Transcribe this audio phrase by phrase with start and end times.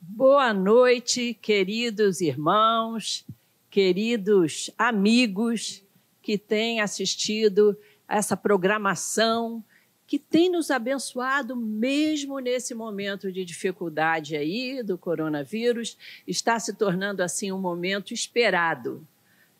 [0.00, 3.26] Boa noite, queridos irmãos,
[3.68, 5.82] queridos amigos
[6.22, 7.76] que têm assistido
[8.08, 9.62] essa programação
[10.06, 17.20] que tem nos abençoado mesmo nesse momento de dificuldade aí do coronavírus, está se tornando
[17.20, 19.04] assim um momento esperado.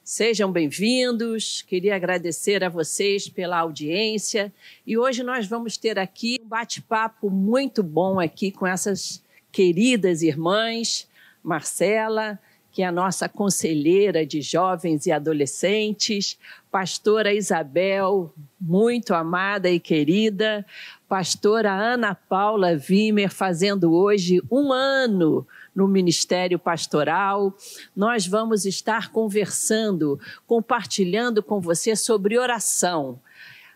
[0.04, 4.52] Sejam bem-vindos, queria agradecer a vocês pela audiência
[4.86, 9.20] e hoje nós vamos ter aqui um bate-papo muito bom aqui com essas
[9.50, 11.08] queridas irmãs,
[11.42, 12.38] Marcela,
[12.70, 16.38] que é a nossa conselheira de jovens e adolescentes,
[16.70, 20.64] pastora Isabel, muito amada e querida,
[21.08, 27.56] pastora Ana Paula Vimer, fazendo hoje um ano no Ministério Pastoral.
[27.96, 33.18] Nós vamos estar conversando, compartilhando com você sobre oração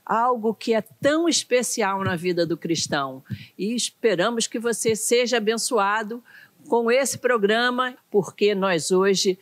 [0.04, 3.22] algo que é tão especial na vida do cristão.
[3.56, 6.22] E esperamos que você seja abençoado
[6.68, 9.38] com esse programa, porque nós hoje,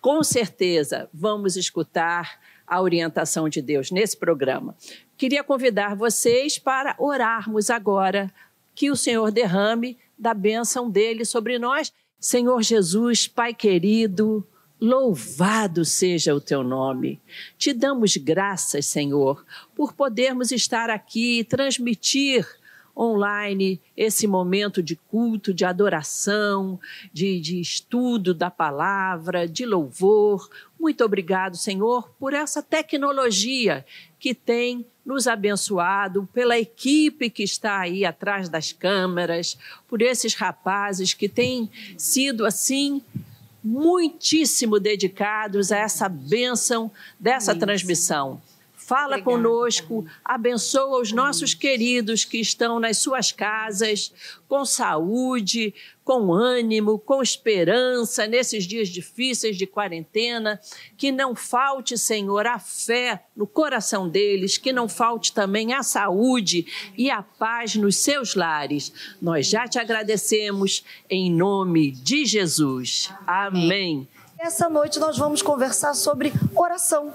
[0.00, 4.76] com certeza, vamos escutar a orientação de Deus nesse programa.
[5.16, 8.32] Queria convidar vocês para orarmos agora,
[8.74, 11.92] que o Senhor derrame da bênção dele sobre nós.
[12.18, 14.46] Senhor Jesus, Pai querido,
[14.80, 17.18] Louvado seja o teu nome.
[17.56, 22.46] Te damos graças, Senhor, por podermos estar aqui e transmitir
[22.96, 26.78] online esse momento de culto, de adoração,
[27.12, 30.48] de, de estudo da palavra, de louvor.
[30.78, 33.84] Muito obrigado, Senhor, por essa tecnologia
[34.18, 41.14] que tem nos abençoado, pela equipe que está aí atrás das câmeras, por esses rapazes
[41.14, 43.02] que têm sido assim
[43.66, 47.60] muitíssimo dedicados a essa bênção dessa Isso.
[47.60, 48.40] transmissão.
[48.86, 49.24] Fala Obrigada.
[49.24, 54.12] conosco, abençoa os nossos queridos que estão nas suas casas,
[54.48, 60.60] com saúde, com ânimo, com esperança nesses dias difíceis de quarentena.
[60.96, 66.92] Que não falte, Senhor, a fé no coração deles, que não falte também a saúde
[66.96, 68.92] e a paz nos seus lares.
[69.20, 73.12] Nós já te agradecemos em nome de Jesus.
[73.26, 74.06] Amém.
[74.38, 77.12] Essa noite nós vamos conversar sobre oração.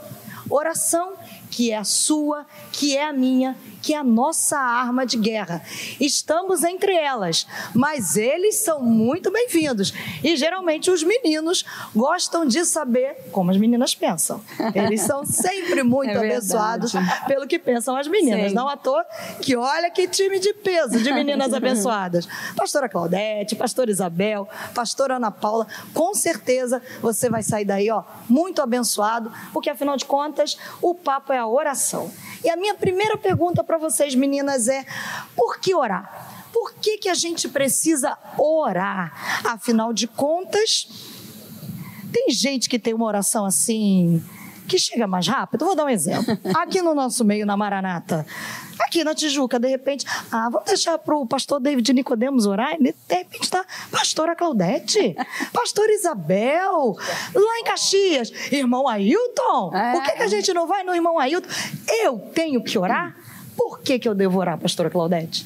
[0.49, 1.13] Oração
[1.51, 5.61] que é a sua, que é a minha, que é a nossa arma de guerra.
[5.99, 9.93] Estamos entre elas, mas eles são muito bem-vindos.
[10.23, 14.41] E geralmente os meninos gostam de saber como as meninas pensam.
[14.73, 16.93] Eles são sempre muito é abençoados
[17.27, 18.49] pelo que pensam as meninas.
[18.49, 18.55] Sim.
[18.55, 19.05] Não à toa
[19.41, 22.27] que olha que time de peso de meninas abençoadas.
[22.55, 28.61] Pastora Claudete, pastora Isabel, pastora Ana Paula, com certeza você vai sair daí, ó, muito
[28.61, 32.11] abençoado, porque afinal de contas, o papo é a oração.
[32.43, 34.85] E a minha primeira pergunta para vocês, meninas, é:
[35.35, 36.49] por que orar?
[36.51, 39.41] Por que, que a gente precisa orar?
[39.45, 40.87] Afinal de contas,
[42.11, 44.23] tem gente que tem uma oração assim
[44.71, 45.65] que chega mais rápido.
[45.65, 46.37] Vou dar um exemplo.
[46.55, 48.25] Aqui no nosso meio, na Maranata,
[48.79, 52.95] aqui na Tijuca, de repente, ah, vamos deixar para o pastor David Nicodemos orar, de
[53.09, 55.13] repente está pastora Claudete,
[55.51, 56.95] pastor Isabel,
[57.35, 59.91] lá em Caxias, irmão Ailton, é.
[59.91, 61.49] por que, que a gente não vai no irmão Ailton?
[62.01, 63.13] Eu tenho que orar?
[63.57, 65.45] Por que, que eu devo orar, pastora Claudete?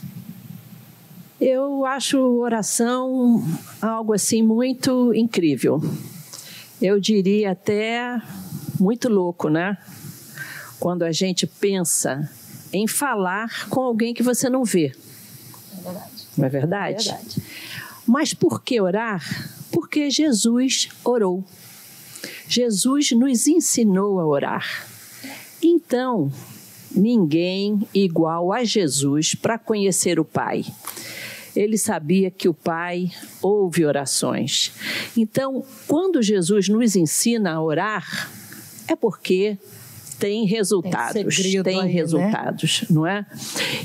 [1.41, 3.43] Eu acho oração
[3.81, 5.81] algo assim muito incrível.
[6.79, 8.21] Eu diria até
[8.79, 9.77] muito louco, né?
[10.79, 12.29] Quando a gente pensa
[12.71, 14.93] em falar com alguém que você não vê.
[15.77, 16.27] É verdade.
[16.37, 17.09] Não é verdade?
[17.09, 17.43] É verdade.
[18.05, 19.23] Mas por que orar?
[19.71, 21.43] Porque Jesus orou.
[22.47, 24.87] Jesus nos ensinou a orar.
[25.61, 26.31] Então,
[26.91, 30.65] ninguém igual a Jesus para conhecer o Pai.
[31.55, 33.09] Ele sabia que o Pai
[33.41, 34.73] ouve orações.
[35.15, 38.29] Então, quando Jesus nos ensina a orar,
[38.87, 39.57] é porque
[40.19, 41.91] tem resultados, tem, tem aí, né?
[41.91, 42.87] resultados, né?
[42.89, 43.25] não é?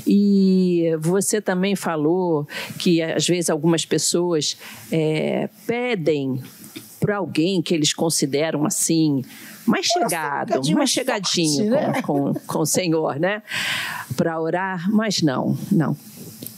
[0.07, 2.47] E você também falou
[2.79, 4.57] que às vezes algumas pessoas
[4.91, 6.41] é, pedem
[6.99, 9.23] para alguém que eles consideram assim
[9.65, 12.01] mais chegado, mais chegadinho forte, né?
[12.01, 13.41] com, com, com o Senhor, né?
[14.15, 15.95] Para orar, mas não, não.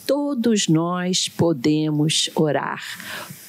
[0.06, 2.84] Todos nós podemos orar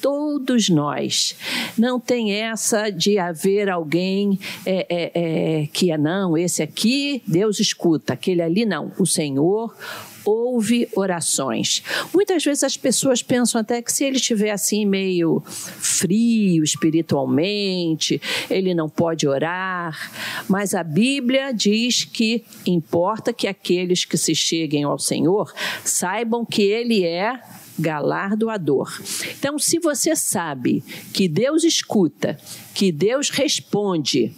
[0.04, 1.34] todos nós.
[1.78, 7.58] Não tem essa de haver alguém é, é, é, que é não, esse aqui Deus
[7.58, 8.92] escuta, aquele ali não.
[8.98, 9.74] O Senhor
[10.22, 11.82] ouve orações.
[12.12, 18.20] Muitas vezes as pessoas pensam até que se ele estiver assim meio frio espiritualmente,
[18.50, 20.12] ele não pode orar,
[20.46, 25.50] mas a Bíblia diz que importa que aqueles que se cheguem ao Senhor
[25.82, 27.40] saibam que ele é
[27.78, 29.00] galardoador.
[29.38, 30.82] Então, se você sabe
[31.12, 32.38] que Deus escuta,
[32.74, 34.34] que Deus responde,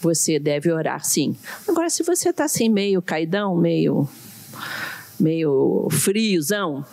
[0.00, 1.36] você deve orar sim.
[1.66, 4.08] Agora, se você está assim meio caidão, meio,
[5.18, 6.84] meio friozão,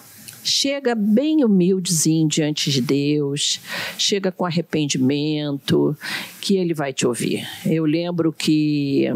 [0.43, 3.59] chega bem humildezinho diante de Deus,
[3.97, 5.95] chega com arrependimento,
[6.39, 7.47] que Ele vai te ouvir.
[7.65, 9.07] Eu lembro que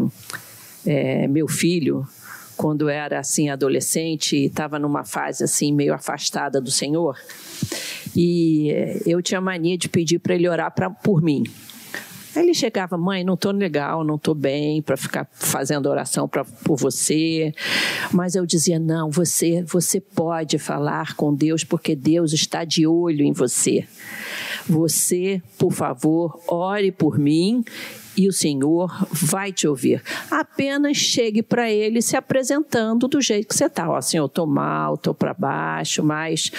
[0.84, 2.06] é, meu filho,
[2.56, 7.16] quando era assim adolescente, estava numa fase assim meio afastada do Senhor,
[8.14, 11.44] e eu tinha mania de pedir para ele orar pra, por mim.
[12.36, 16.44] Aí ele chegava, mãe, não estou legal, não estou bem para ficar fazendo oração pra,
[16.44, 17.52] por você.
[18.12, 23.22] Mas eu dizia, não, você, você pode falar com Deus porque Deus está de olho
[23.22, 23.86] em você.
[24.68, 27.64] Você, por favor, ore por mim
[28.16, 30.02] e o Senhor vai te ouvir.
[30.30, 33.88] Apenas chegue para Ele se apresentando do jeito que você está.
[33.88, 36.50] Ó, Senhor, estou mal, estou para baixo, mas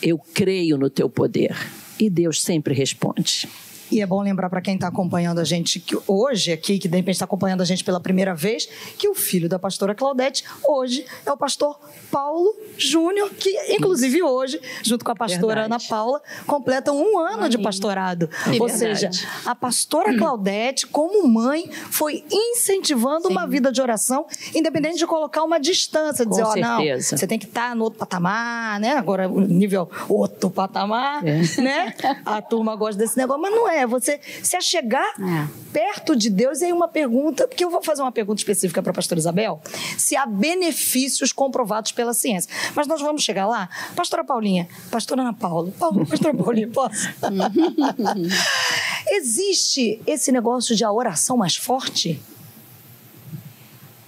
[0.00, 1.54] eu creio no teu poder.
[1.98, 3.48] E Deus sempre responde.
[3.92, 6.96] E é bom lembrar para quem está acompanhando a gente que hoje aqui, que de
[6.96, 8.66] repente está acompanhando a gente pela primeira vez,
[8.96, 11.78] que o filho da pastora Claudete hoje é o pastor
[12.10, 15.74] Paulo Júnior, que inclusive hoje, junto com a pastora verdade.
[15.74, 18.30] Ana Paula, completam um ano de pastorado.
[18.46, 18.78] É Ou verdade.
[18.78, 19.10] seja,
[19.44, 23.32] a pastora Claudete, como mãe, foi incentivando Sim.
[23.32, 24.24] uma vida de oração,
[24.54, 27.84] independente de colocar uma distância, dizer, ó, oh, não, você tem que estar tá no
[27.84, 28.92] outro patamar, né?
[28.92, 31.42] Agora o nível outro patamar, é.
[31.60, 31.94] né?
[32.24, 35.48] A turma gosta desse negócio, mas não é é você se achegar é.
[35.72, 36.60] perto de Deus.
[36.60, 39.60] E aí uma pergunta, porque eu vou fazer uma pergunta específica para a pastora Isabel,
[39.98, 42.50] se há benefícios comprovados pela ciência.
[42.74, 43.68] Mas nós vamos chegar lá.
[43.94, 45.72] Pastora Paulinha, pastora Ana Paula,
[46.08, 47.08] pastora Paulinha, posso?
[49.08, 52.20] Existe esse negócio de a oração mais forte?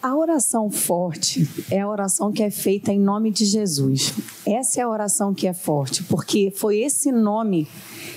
[0.04, 4.12] A oração forte é a oração que é feita em nome de Jesus.
[4.46, 7.66] Essa é a oração que é forte, porque foi esse nome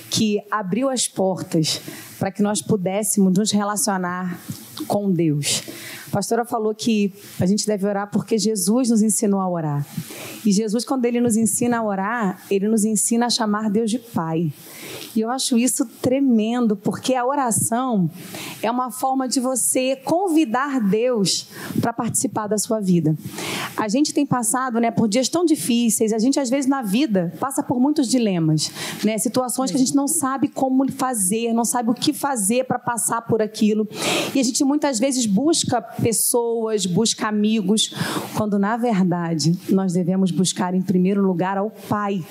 [0.09, 1.81] que abriu as portas
[2.19, 4.39] para que nós pudéssemos nos relacionar
[4.87, 5.63] com Deus.
[6.07, 9.85] A pastora falou que a gente deve orar porque Jesus nos ensinou a orar.
[10.45, 13.99] E Jesus, quando ele nos ensina a orar, ele nos ensina a chamar Deus de
[13.99, 14.51] Pai.
[15.15, 18.09] E eu acho isso tremendo, porque a oração
[18.61, 21.47] é uma forma de você convidar Deus
[21.81, 23.15] para participar da sua vida.
[23.75, 27.33] A gente tem passado né, por dias tão difíceis, a gente às vezes na vida
[27.39, 28.71] passa por muitos dilemas,
[29.03, 32.79] né, situações que a gente não sabe como fazer, não sabe o que fazer para
[32.79, 33.87] passar por aquilo.
[34.33, 37.93] E a gente muitas vezes busca pessoas, busca amigos,
[38.35, 42.25] quando na verdade nós devemos buscar em primeiro lugar ao Pai.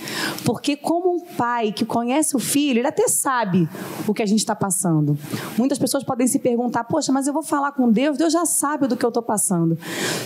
[0.45, 3.69] Porque, como um pai que conhece o filho, filho, ele até sabe
[4.07, 5.17] o que a gente está passando.
[5.57, 8.89] Muitas pessoas podem se perguntar: poxa, mas eu vou falar com Deus, Deus já sabe
[8.89, 9.79] do que eu estou passando.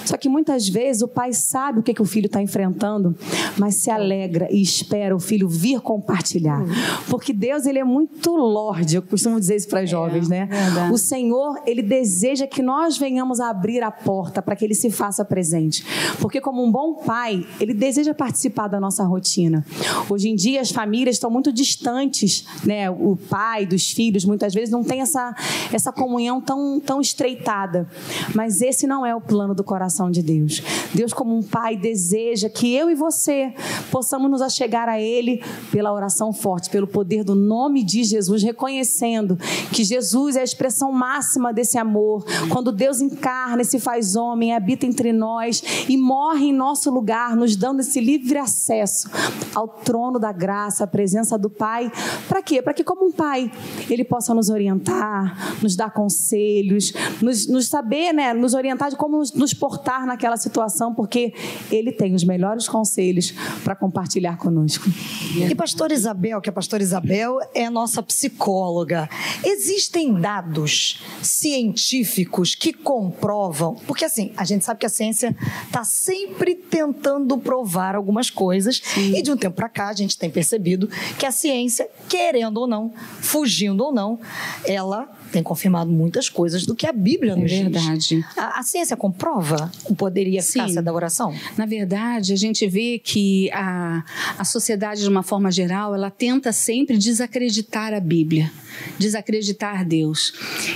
[0.05, 3.15] Só que muitas vezes o pai sabe o que, que o filho está enfrentando,
[3.59, 6.63] mas se alegra e espera o filho vir compartilhar.
[7.09, 10.47] Porque Deus, ele é muito Lorde, eu costumo dizer isso para é, jovens, né?
[10.47, 10.93] Verdade.
[10.93, 14.91] O Senhor, ele deseja que nós venhamos a abrir a porta para que ele se
[14.91, 15.85] faça presente.
[16.21, 19.65] Porque, como um bom pai, ele deseja participar da nossa rotina.
[20.09, 22.30] Hoje em dia, as famílias estão muito distantes
[22.65, 25.35] né, o pai dos filhos, muitas vezes não tem essa,
[25.73, 27.89] essa comunhão tão, tão estreitada.
[28.35, 30.63] Mas esse não é o plano do coração de Deus.
[30.95, 33.53] Deus, como um pai, deseja que eu e você
[33.91, 39.37] possamos nos achegar a Ele pela oração forte, pelo poder do nome de Jesus, reconhecendo
[39.73, 42.25] que Jesus é a expressão máxima desse amor.
[42.49, 47.37] Quando Deus encarna e se faz homem, habita entre nós e morre em nosso lugar,
[47.37, 49.09] nos dando esse livre acesso
[49.55, 51.91] ao trono da graça, a presença do Pai,
[52.29, 52.63] para quê?
[52.63, 53.51] Para que, como um pai,
[53.89, 59.19] ele possa nos orientar, nos dar conselhos, nos, nos saber, né, nos orientar de como
[59.19, 61.33] nos, nos portar naquela situação, porque
[61.71, 63.33] ele tem os melhores conselhos
[63.65, 64.89] para compartilhar conosco.
[65.37, 69.09] E pastor Isabel, que a pastora Isabel é a nossa psicóloga,
[69.45, 75.37] existem dados científicos que comprovam, porque assim, a gente sabe que a ciência
[75.67, 79.17] está sempre tentando provar algumas coisas, Sim.
[79.17, 82.67] e de um tempo para cá a gente tem percebido que a ciência querendo ou
[82.67, 84.19] não, fugindo ou não,
[84.65, 88.17] ela tem confirmado muitas coisas do que a Bíblia nos é verdade.
[88.17, 88.25] diz.
[88.37, 90.83] A, a ciência comprova o poder e eficácia Sim.
[90.83, 91.33] da oração?
[91.57, 94.05] Na verdade, a gente vê que a,
[94.37, 98.51] a sociedade, de uma forma geral, ela tenta sempre desacreditar a Bíblia
[98.99, 100.33] desacreditar Deus.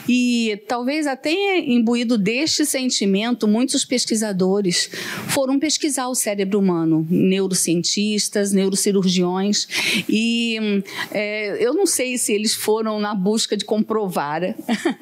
[0.09, 4.91] E talvez até imbuído deste sentimento, muitos pesquisadores
[5.29, 9.67] foram pesquisar o cérebro humano, neurocientistas, neurocirurgiões,
[10.09, 11.24] e é,
[11.61, 14.57] eu não sei se eles foram na busca de comprovar fora.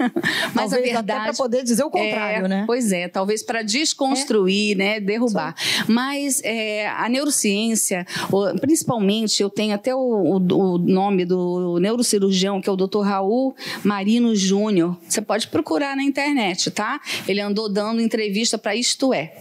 [0.55, 2.64] Mas talvez a verdade para poder dizer o contrário, é, né?
[2.67, 4.75] Pois é, talvez para desconstruir, é.
[4.75, 5.55] né, derrubar.
[5.88, 8.07] Mas é, a neurociência,
[8.61, 13.00] principalmente, eu tenho até o, o, o, nome do neurocirurgião, que é o Dr.
[13.00, 14.97] Raul Marino Júnior.
[15.09, 17.00] Você pode procurar na internet, tá?
[17.26, 19.33] Ele andou dando entrevista para Isto É.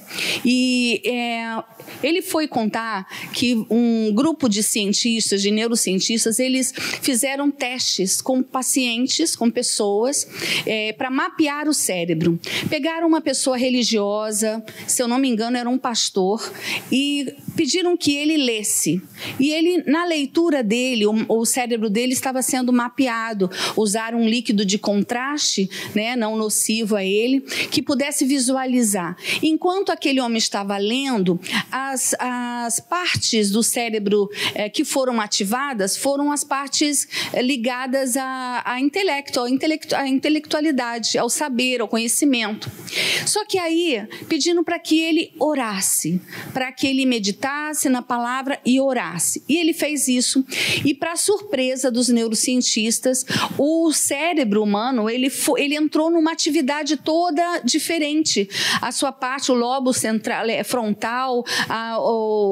[0.44, 1.64] E é,
[2.04, 9.36] ele foi contar que um grupo de cientistas, de neurocientistas, eles fizeram testes com pacientes,
[9.36, 10.28] com pessoas,
[10.66, 12.40] é, para mapear o cérebro.
[12.70, 16.52] Pegaram uma pessoa religiosa, se eu não me engano, era um pastor,
[16.92, 19.02] e pediram que ele lesse.
[19.40, 23.50] E ele, na leitura dele, o, o cérebro dele estava sendo mapeado.
[23.76, 29.16] Usaram um líquido de contraste, né, não nocivo a ele, que pudesse visualizar.
[29.42, 31.40] Enquanto aquele homem estava lendo,
[31.72, 38.62] as, as partes do cérebro é, que foram ativadas foram as partes é, ligadas a,
[38.66, 39.40] a intelecto,
[39.96, 42.70] a intelectualidade, ao saber, ao conhecimento.
[43.26, 46.22] Só que aí, pedindo para que ele orasse,
[46.54, 49.44] para que ele meditasse na palavra e orasse.
[49.48, 50.44] E ele fez isso.
[50.84, 53.26] E, para surpresa dos neurocientistas,
[53.58, 58.50] o cérebro humano ele, foi, ele entrou numa atividade toda diferente.
[58.82, 61.98] A sua parte, o lobo central, é, frontal, a,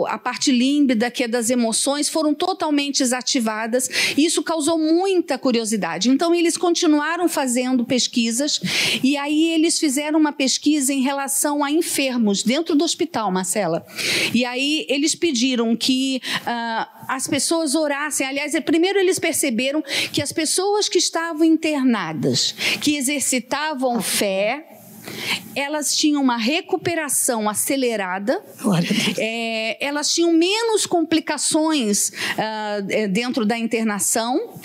[0.08, 3.90] a parte límbida, que é das emoções, foram totalmente desativadas.
[4.18, 6.10] Isso causou muita curiosidade.
[6.10, 8.60] Então, eles continuaram fazendo pesquisas
[9.04, 13.86] e aí eles fizeram uma pesquisa em relação a enfermos dentro do hospital, Marcela.
[14.34, 18.26] E aí eles pediram que uh, as pessoas orassem.
[18.26, 24.79] Aliás, é, primeiro eles perceberam que as pessoas que estavam internadas, que exercitavam fé,
[25.56, 28.42] elas tinham uma recuperação acelerada,
[29.18, 34.60] é, elas tinham menos complicações uh, dentro da internação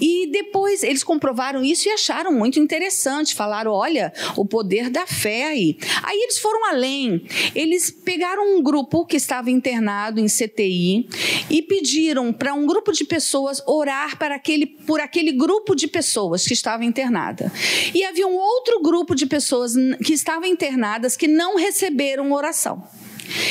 [0.00, 3.34] e depois eles comprovaram isso e acharam muito interessante.
[3.34, 5.76] Falaram: olha, o poder da fé aí.
[6.02, 11.08] Aí eles foram além, eles pegaram um grupo que estava internado em CTI
[11.50, 16.46] e pediram para um grupo de pessoas orar para aquele, por aquele grupo de pessoas
[16.46, 17.52] que estava internada.
[17.94, 22.82] E havia um outro grupo de pessoas que estavam internadas que não receberam oração.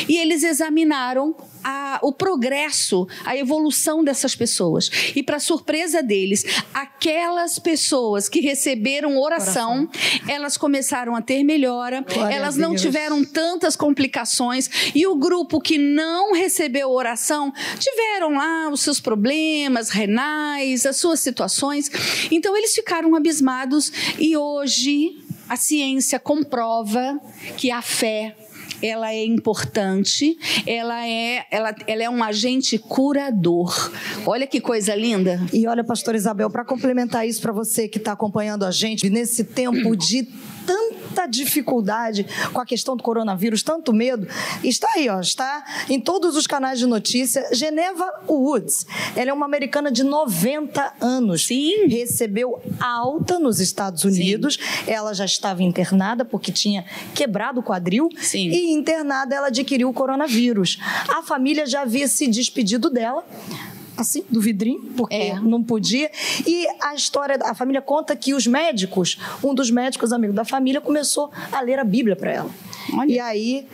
[0.07, 4.89] E eles examinaram a, o progresso, a evolução dessas pessoas.
[5.15, 9.89] E, para surpresa deles, aquelas pessoas que receberam oração,
[10.27, 14.69] elas começaram a ter melhora, Glória elas não tiveram tantas complicações.
[14.95, 21.19] E o grupo que não recebeu oração tiveram lá os seus problemas renais, as suas
[21.19, 21.91] situações.
[22.31, 27.19] Então, eles ficaram abismados e hoje a ciência comprova
[27.57, 28.35] que a fé
[28.81, 33.91] ela é importante, ela é, ela, ela é um agente curador.
[34.25, 35.43] Olha que coisa linda.
[35.51, 39.43] E olha, pastor Isabel, para complementar isso para você que está acompanhando a gente nesse
[39.43, 40.23] tempo de
[40.65, 44.27] tanta dificuldade com a questão do coronavírus, tanto medo,
[44.63, 47.47] está aí, ó, está em todos os canais de notícia.
[47.53, 51.47] Geneva Woods, ela é uma americana de 90 anos.
[51.47, 51.87] Sim.
[51.87, 54.55] Recebeu alta nos Estados Unidos.
[54.55, 54.91] Sim.
[54.91, 58.09] Ela já estava internada porque tinha quebrado o quadril.
[58.19, 58.49] Sim.
[58.49, 60.79] E internada ela adquiriu o coronavírus.
[61.09, 63.25] A família já havia se despedido dela
[63.97, 65.39] assim, do vidrinho, porque é.
[65.39, 66.09] não podia.
[66.45, 70.79] E a história, a família conta que os médicos, um dos médicos amigo da família,
[70.79, 72.49] começou a ler a Bíblia para ela.
[72.93, 73.11] Olha.
[73.11, 73.67] E aí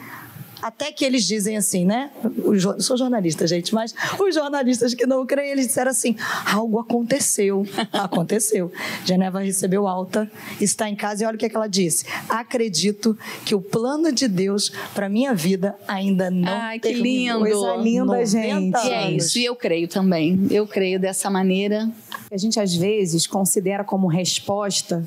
[0.64, 2.10] até que eles dizem assim, né?
[2.24, 6.16] Eu sou jornalista, gente, mas os jornalistas que não creem, eles disseram assim:
[6.46, 7.68] algo aconteceu.
[7.92, 8.72] aconteceu.
[9.04, 12.06] Geneva recebeu alta, está em casa e olha o que, é que ela disse.
[12.30, 17.40] Acredito que o plano de Deus para minha vida ainda não Ai, que lindo.
[17.40, 18.88] Coisa linda, gente.
[18.88, 20.48] E é isso, e eu creio também.
[20.50, 21.92] Eu creio dessa maneira.
[22.32, 25.04] A gente às vezes considera como resposta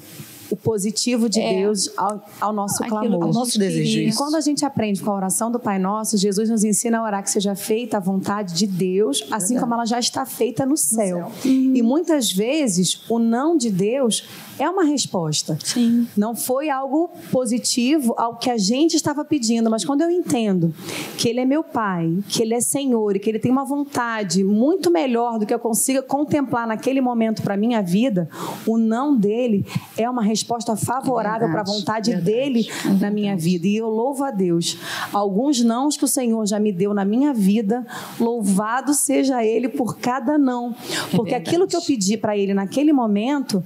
[0.51, 1.55] o positivo de é.
[1.55, 3.23] Deus ao, ao nosso Aquilo clamor.
[3.25, 3.99] Ao nosso desejo.
[4.01, 7.03] E quando a gente aprende com a oração do Pai Nosso, Jesus nos ensina a
[7.03, 10.77] orar que seja feita a vontade de Deus, assim como ela já está feita no
[10.77, 10.97] céu.
[10.97, 11.33] No céu.
[11.45, 11.73] Uhum.
[11.75, 14.27] E muitas vezes o não de Deus
[14.59, 15.59] é uma resposta.
[15.63, 16.07] Sim.
[16.17, 20.75] Não foi algo positivo ao que a gente estava pedindo, mas quando eu entendo
[21.19, 24.43] que Ele é meu Pai, que Ele é Senhor e que Ele tem uma vontade
[24.43, 28.29] muito melhor do que eu consiga contemplar naquele momento para minha vida,
[28.67, 33.01] o não dele é uma resposta favorável para a vontade verdade, dele verdade.
[33.01, 33.67] na minha vida.
[33.67, 34.79] E eu louvo a Deus.
[35.13, 37.87] Alguns nãos que o Senhor já me deu na minha vida,
[38.19, 40.75] louvado seja Ele por cada não,
[41.13, 43.63] porque é aquilo que eu pedi para Ele naquele momento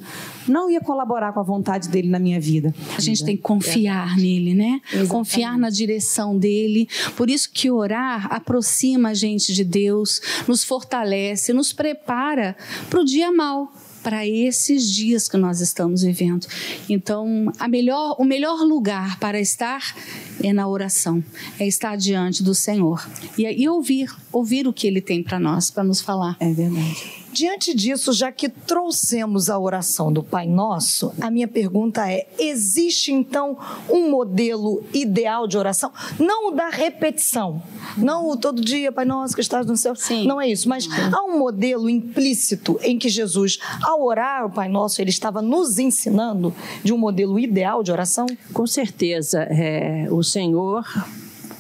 [0.48, 2.74] não ia colaborar com a vontade dele na minha vida.
[2.96, 4.80] A gente tem que confiar é nele, né?
[4.86, 5.08] Exatamente.
[5.08, 6.88] Confiar na direção dele.
[7.16, 12.56] Por isso que orar aproxima a gente de Deus, nos fortalece, nos prepara
[12.88, 16.46] para o dia mal para esses dias que nós estamos vivendo.
[16.88, 19.94] Então, melhor, o melhor lugar para estar
[20.42, 21.22] é na oração,
[21.58, 25.70] é estar diante do Senhor e, e ouvir, ouvir o que Ele tem para nós,
[25.70, 26.36] para nos falar.
[26.40, 27.19] É verdade.
[27.32, 33.12] Diante disso, já que trouxemos a oração do Pai Nosso, a minha pergunta é: existe
[33.12, 33.56] então
[33.88, 35.92] um modelo ideal de oração?
[36.18, 37.62] Não o da repetição,
[37.96, 39.94] não o todo dia, Pai Nosso que estás no céu.
[39.94, 40.26] Sim.
[40.26, 44.68] Não é isso, mas há um modelo implícito em que Jesus, ao orar o Pai
[44.68, 48.26] Nosso, ele estava nos ensinando de um modelo ideal de oração?
[48.52, 49.42] Com certeza.
[49.42, 50.84] É, o Senhor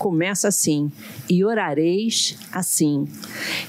[0.00, 0.90] começa assim:
[1.28, 3.06] e orareis assim.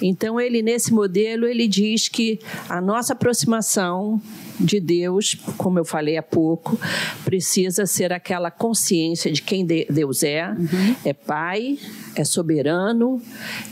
[0.02, 4.20] Então ele nesse modelo ele diz que a nossa aproximação
[4.64, 6.80] de Deus, como eu falei há pouco,
[7.24, 10.96] precisa ser aquela consciência de quem Deus é, uhum.
[11.04, 11.78] é Pai,
[12.16, 13.22] é soberano,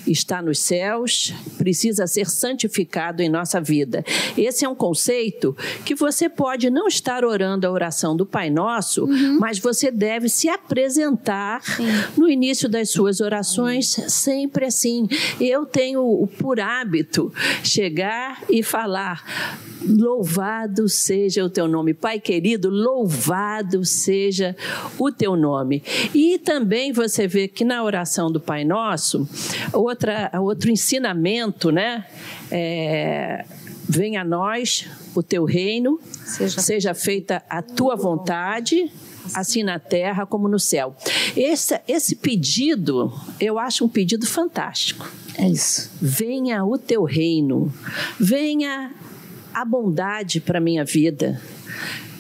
[0.08, 4.04] está nos céus, precisa ser santificado em nossa vida.
[4.38, 5.56] Esse é um conceito
[5.86, 9.40] que você pode não estar orando a oração do Pai Nosso, uhum.
[9.40, 11.88] mas você deve se apresentar Sim.
[12.18, 15.08] no início das suas orações sempre assim.
[15.40, 19.24] Eu tenho por hábito chegar e falar
[19.82, 21.94] Louvado seja o teu nome.
[21.94, 24.56] Pai querido, louvado seja
[24.98, 25.84] o teu nome.
[26.14, 29.28] E também você vê que na oração do Pai Nosso,
[29.74, 32.06] outra, outro ensinamento, né?
[32.52, 33.46] É,
[33.88, 38.92] venha a nós o teu reino, seja, seja feita a tua vontade
[39.34, 40.96] assim na terra como no céu.
[41.36, 45.10] Esse, esse pedido, eu acho um pedido fantástico.
[45.38, 45.90] É isso.
[46.02, 47.72] Venha o teu reino,
[48.20, 48.92] venha
[49.62, 51.40] a bondade para a minha vida.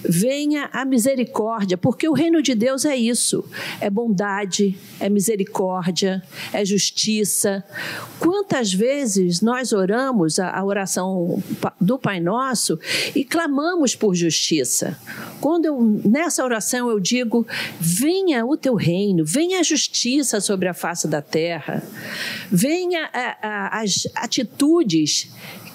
[0.02, 3.44] Venha a misericórdia, porque o reino de Deus é isso:
[3.82, 7.64] é bondade, é misericórdia, é justiça.
[8.18, 11.44] Quantas vezes nós oramos a, oração
[11.82, 12.80] do Pai Nosso
[13.14, 14.98] e clamamos por justiça?
[15.42, 17.46] Quando eu, nessa oração eu digo:
[17.78, 21.84] venha o teu reino, venha a justiça sobre a face da terra,
[22.50, 25.30] venha a, a, as atitudes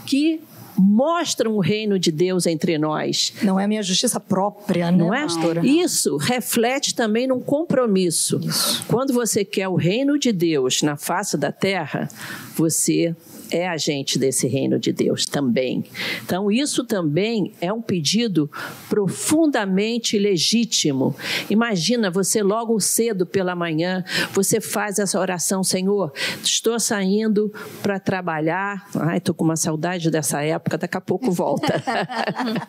[0.07, 0.41] que
[0.77, 3.33] mostram o reino de Deus entre nós.
[3.43, 5.23] Não é a minha justiça própria, né, não é?
[5.23, 5.65] pastora?
[5.65, 8.41] Isso reflete também num compromisso.
[8.43, 8.85] Isso.
[8.89, 12.09] Quando você quer o reino de Deus na face da terra,
[12.57, 13.15] você
[13.51, 15.85] é agente desse reino de Deus também.
[16.25, 18.51] Então, isso também é um pedido
[18.89, 21.15] profundamente legítimo.
[21.49, 27.53] Imagina você logo cedo pela manhã, você faz essa oração, Senhor, estou saindo
[27.83, 28.89] para trabalhar.
[28.97, 31.83] Ai, estou com uma saudade dessa época, daqui a pouco volta.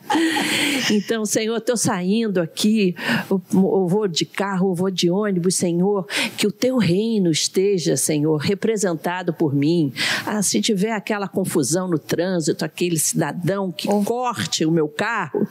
[0.92, 2.96] então, Senhor, estou saindo aqui,
[3.30, 6.08] eu vou de carro, eu vou de ônibus, Senhor,
[6.38, 9.94] que o teu reino esteja, Senhor, representado por mim.
[10.26, 14.04] Ah, se tiver aquela confusão no trânsito, aquele cidadão que oh.
[14.04, 15.48] corte o meu carro,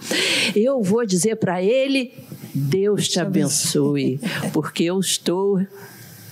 [0.56, 2.12] eu vou dizer para ele:
[2.52, 4.20] Deus te abençoe,
[4.52, 5.64] porque eu estou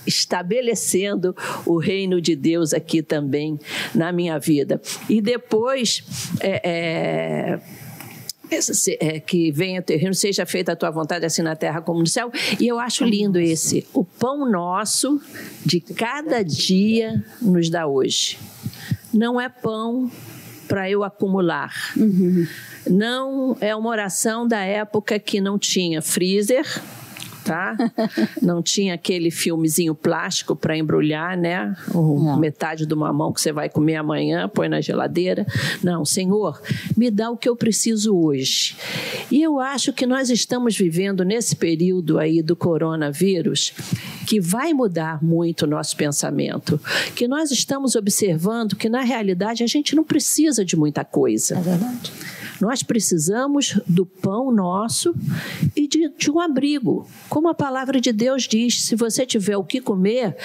[0.05, 1.33] estabelecendo
[1.65, 3.57] o reino de Deus aqui também
[3.95, 4.81] na minha vida.
[5.09, 6.03] E depois.
[6.41, 7.59] É, é,
[8.99, 12.01] é, que venha o teu reino, seja feita a tua vontade, assim na terra como
[12.01, 12.31] no céu.
[12.59, 13.87] E eu acho lindo esse.
[13.91, 15.19] O pão nosso
[15.65, 18.37] de cada dia nos dá hoje.
[19.13, 20.09] Não é pão
[20.67, 21.73] para eu acumular.
[21.95, 22.47] Uhum.
[22.89, 26.65] Não é uma oração da época que não tinha freezer
[27.43, 27.75] tá?
[28.41, 31.75] Não tinha aquele filmezinho plástico para embrulhar, né?
[31.93, 35.45] O, metade de uma mão que você vai comer amanhã, põe na geladeira.
[35.83, 36.61] Não, Senhor,
[36.95, 38.75] me dá o que eu preciso hoje.
[39.29, 43.73] E eu acho que nós estamos vivendo nesse período aí do coronavírus
[44.25, 46.79] que vai mudar muito o nosso pensamento,
[47.15, 51.57] que nós estamos observando que na realidade a gente não precisa de muita coisa.
[51.57, 52.11] É verdade.
[52.61, 55.13] Nós precisamos do pão nosso
[55.75, 57.05] e de, de um abrigo.
[57.27, 60.37] Como a palavra de Deus diz: se você tiver o que comer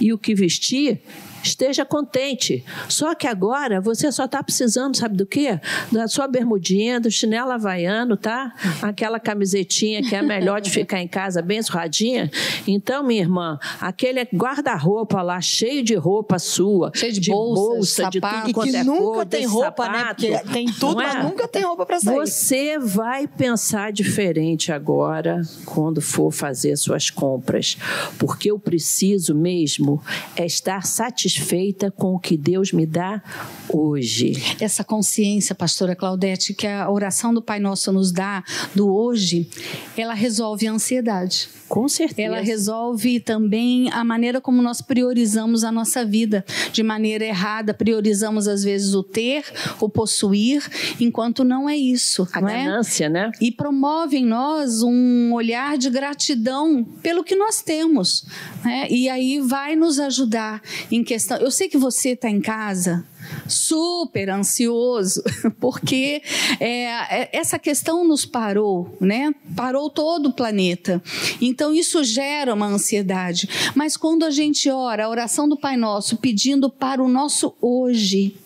[0.00, 1.02] e o que vestir,
[1.48, 2.64] esteja contente.
[2.88, 5.60] Só que agora você só está precisando, sabe do quê?
[5.92, 8.52] Da sua bermudinha, do chinelo havaiano, tá?
[8.82, 12.30] Aquela camisetinha que é melhor de ficar em casa bem surradinha.
[12.66, 18.02] Então, minha irmã, aquele guarda-roupa lá cheio de roupa sua, cheio de, de bolsa, bolsa
[18.02, 20.38] sapato, de tudo quanto que é nunca cor, tem roupa, sapato, né?
[20.38, 21.06] Porque tem tudo, é?
[21.06, 22.16] mas nunca tem roupa para sair.
[22.16, 27.76] Você vai pensar diferente agora quando for fazer suas compras,
[28.18, 30.02] porque eu preciso mesmo
[30.36, 33.22] é estar satisfeito satisfeita com o que Deus me dá
[33.68, 34.32] hoje.
[34.60, 38.42] Essa consciência, pastora Claudete, que a oração do Pai Nosso nos dá
[38.74, 39.48] do hoje,
[39.96, 41.48] ela resolve a ansiedade.
[41.68, 42.22] Com certeza.
[42.22, 46.44] Ela resolve também a maneira como nós priorizamos a nossa vida.
[46.72, 49.44] De maneira errada, priorizamos às vezes o ter,
[49.80, 50.64] o possuir,
[51.00, 52.28] enquanto não é isso.
[52.32, 52.42] A é?
[52.42, 53.30] ganância, né?
[53.40, 58.24] E promove em nós um olhar de gratidão pelo que nós temos.
[58.64, 58.86] Né?
[58.90, 61.36] E aí vai nos ajudar em questão.
[61.38, 63.04] Eu sei que você está em casa
[63.46, 65.22] super ansioso,
[65.60, 66.22] porque
[66.60, 66.84] é,
[67.22, 69.34] é, essa questão nos parou, né?
[69.54, 71.02] Parou todo o planeta.
[71.40, 73.48] Então isso gera uma ansiedade.
[73.74, 78.36] Mas quando a gente ora, a oração do Pai Nosso, pedindo para o nosso hoje,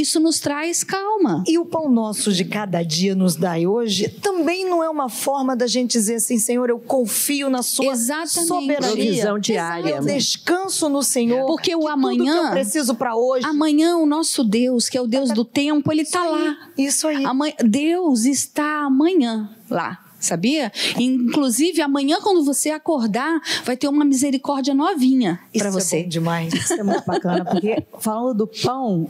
[0.00, 1.42] isso nos traz calma.
[1.46, 5.56] E o pão nosso de cada dia nos dai hoje também não é uma forma
[5.56, 8.46] da gente dizer assim, Senhor, eu confio na sua Exatamente.
[8.48, 8.90] soberania.
[8.90, 9.90] Provisão diária.
[9.90, 11.46] Eu descanso no Senhor.
[11.46, 13.46] Porque o amanhã- Tudo que eu preciso para hoje.
[13.46, 16.56] Amanhã o nosso Deus, que é o Deus do tempo, ele está lá.
[16.76, 17.24] Isso aí.
[17.64, 20.05] Deus está amanhã lá.
[20.26, 20.72] Sabia?
[20.98, 25.98] Inclusive, amanhã, quando você acordar, vai ter uma misericórdia novinha para Isso você.
[25.98, 26.52] É bom demais.
[26.52, 29.08] Isso é muito bacana, porque falando do pão,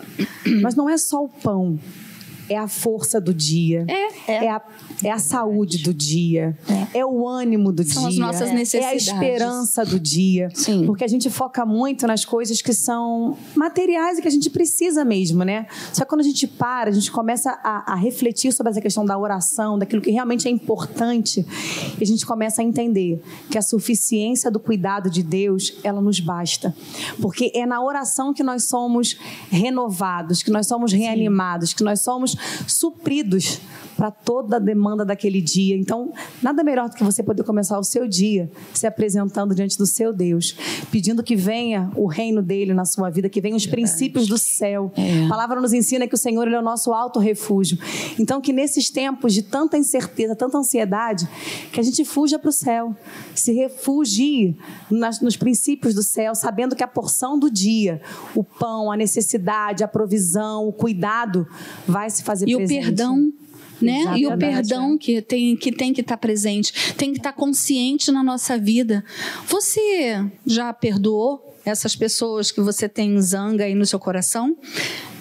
[0.62, 1.78] mas não é só o pão.
[2.48, 3.84] É a força do dia.
[3.88, 4.06] É.
[4.48, 4.62] a,
[5.04, 6.56] é a saúde do dia.
[6.94, 8.10] É, o ânimo do São dia.
[8.10, 10.48] as nossas É a esperança do dia.
[10.54, 10.86] Sim.
[10.86, 15.04] Porque a gente foca muito nas coisas que são materiais e que a gente precisa
[15.04, 15.66] mesmo, né?
[15.92, 19.04] Só que quando a gente para, a gente começa a, a refletir sobre essa questão
[19.04, 21.44] da oração, daquilo que realmente é importante,
[21.98, 26.20] e a gente começa a entender que a suficiência do cuidado de Deus, ela nos
[26.20, 26.74] basta.
[27.20, 29.16] Porque é na oração que nós somos
[29.50, 32.35] renovados, que nós somos reanimados, que nós somos
[32.66, 33.60] supridos
[33.96, 35.74] para toda a demanda daquele dia.
[35.74, 39.86] Então, nada melhor do que você poder começar o seu dia se apresentando diante do
[39.86, 40.54] seu Deus,
[40.90, 44.92] pedindo que venha o reino dele na sua vida, que venham os princípios do céu.
[45.24, 47.78] A palavra nos ensina que o Senhor é o nosso alto refúgio.
[48.18, 51.26] Então, que nesses tempos de tanta incerteza, tanta ansiedade,
[51.72, 52.94] que a gente fuja para o céu,
[53.34, 54.58] se refugie
[54.90, 58.02] nas- nos princípios do céu, sabendo que a porção do dia,
[58.34, 61.46] o pão, a necessidade, a provisão, o cuidado,
[61.88, 62.84] vai se fazer E o presente.
[62.84, 63.32] perdão.
[63.80, 64.00] Né?
[64.00, 68.10] E o Exatamente, perdão que tem que tem que estar presente, tem que estar consciente
[68.10, 69.04] na nossa vida.
[69.46, 74.56] Você já perdoou essas pessoas que você tem zanga aí no seu coração?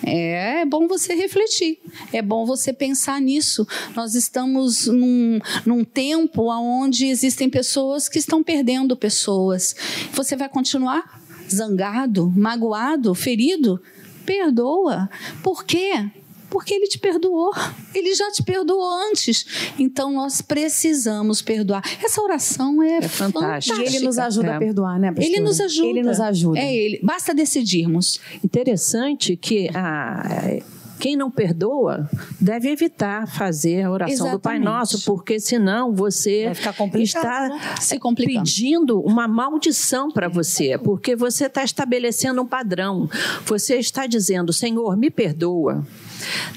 [0.05, 1.79] É, é bom você refletir,
[2.13, 3.67] é bom você pensar nisso.
[3.93, 9.75] Nós estamos num, num tempo onde existem pessoas que estão perdendo pessoas.
[10.13, 11.19] Você vai continuar
[11.53, 13.81] zangado, magoado, ferido?
[14.25, 15.09] Perdoa.
[15.43, 16.09] Por quê?
[16.55, 17.51] Porque ele te perdoou.
[17.93, 19.45] Ele já te perdoou antes.
[19.77, 21.83] Então nós precisamos perdoar.
[22.01, 23.77] Essa oração é, É fantástica.
[23.77, 24.55] E ele nos ajuda É.
[24.55, 25.27] a perdoar, né, pastora?
[25.27, 25.87] Ele nos ajuda.
[25.89, 26.57] Ele nos ajuda.
[26.59, 26.99] É ele.
[27.03, 28.21] Basta decidirmos.
[28.41, 30.61] Interessante que a,
[30.97, 34.63] quem não perdoa deve evitar fazer a oração do Pai Exatamente.
[34.63, 37.57] Nosso, porque senão você Vai ficar complicado, né?
[37.57, 38.45] está Se complicando.
[38.45, 43.09] pedindo uma maldição para você, porque você está estabelecendo um padrão.
[43.45, 45.85] Você está dizendo, Senhor, me perdoa.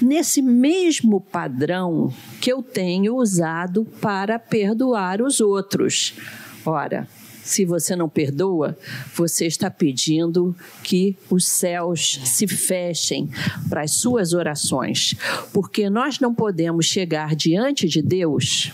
[0.01, 6.15] Nesse mesmo padrão que eu tenho usado para perdoar os outros.
[6.65, 7.09] Ora,
[7.49, 8.77] se você não perdoa,
[9.15, 13.31] você está pedindo que os céus se fechem
[13.71, 15.15] para as suas orações,
[15.53, 18.71] porque nós não podemos chegar diante de Deus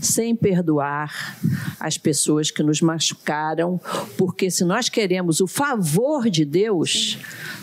[0.00, 1.38] sem perdoar
[1.78, 3.80] as pessoas que nos machucaram,
[4.16, 7.18] porque se nós queremos o favor de Deus,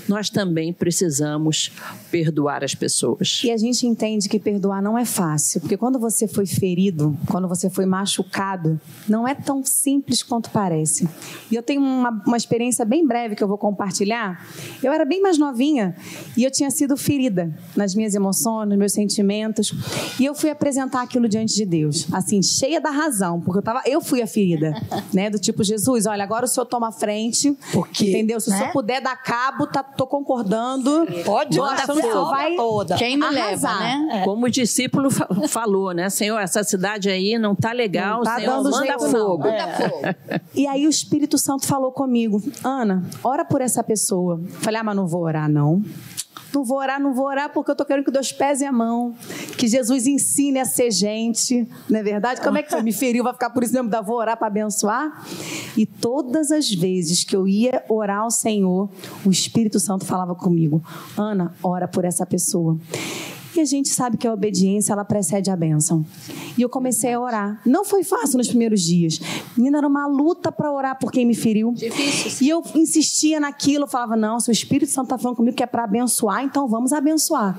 [0.08, 1.72] nós também precisamos
[2.12, 3.41] perdoar as pessoas.
[3.44, 7.48] E a gente entende que perdoar não é fácil, porque quando você foi ferido, quando
[7.48, 11.08] você foi machucado, não é tão simples quanto parece.
[11.52, 14.46] E eu tenho uma, uma experiência bem breve que eu vou compartilhar.
[14.84, 15.96] Eu era bem mais novinha
[16.38, 19.74] e eu tinha sido ferida nas minhas emoções, nos meus sentimentos,
[20.20, 23.82] e eu fui apresentar aquilo diante de Deus, assim, cheia da razão, porque eu tava,
[23.86, 24.74] eu fui a ferida,
[25.13, 28.39] né, do tipo Jesus, olha, agora o senhor toma a frente, Porque, entendeu?
[28.39, 28.60] Se o né?
[28.60, 31.05] senhor puder dar cabo, tá, tô concordando.
[31.25, 32.95] Pode Bota fogo, fogo vai toda.
[32.95, 33.79] Quem me arrasar.
[33.79, 34.21] leva, né?
[34.23, 36.10] Como o discípulo fa- falou, né?
[36.10, 39.47] Senhor, essa cidade aí não tá legal, Não tá Senhor, dando manda jeito, fogo.
[39.47, 40.15] É.
[40.55, 44.39] E aí o Espírito Santo falou comigo, Ana, ora por essa pessoa.
[44.62, 45.84] Falei, ah, mas não vou orar, não.
[46.56, 49.13] Não vou orar, não vou orar, porque eu tô querendo que Deus pese a mão.
[49.58, 51.68] Que Jesus ensine a ser gente.
[51.89, 52.39] Não é verdade?
[52.41, 52.82] Como é que foi?
[52.82, 55.22] Me feriu, vai ficar por isso mesmo, da vou orar para abençoar?
[55.76, 58.89] E todas as vezes que eu ia orar ao Senhor,
[59.26, 60.82] o Espírito Santo falava comigo,
[61.18, 62.78] Ana, ora por essa pessoa.
[63.56, 66.06] E a gente sabe que a obediência, ela precede a bênção.
[66.58, 67.62] E eu comecei a orar.
[67.65, 69.20] Não foi fácil nos primeiros dias.
[69.58, 71.72] Menina, era uma luta para orar por quem me feriu.
[71.72, 72.46] Difícil.
[72.46, 75.63] E eu insistia naquilo, eu falava, não, se o Espírito Santo está falando comigo que
[75.63, 77.58] é para abençoar, então vamos abençoar.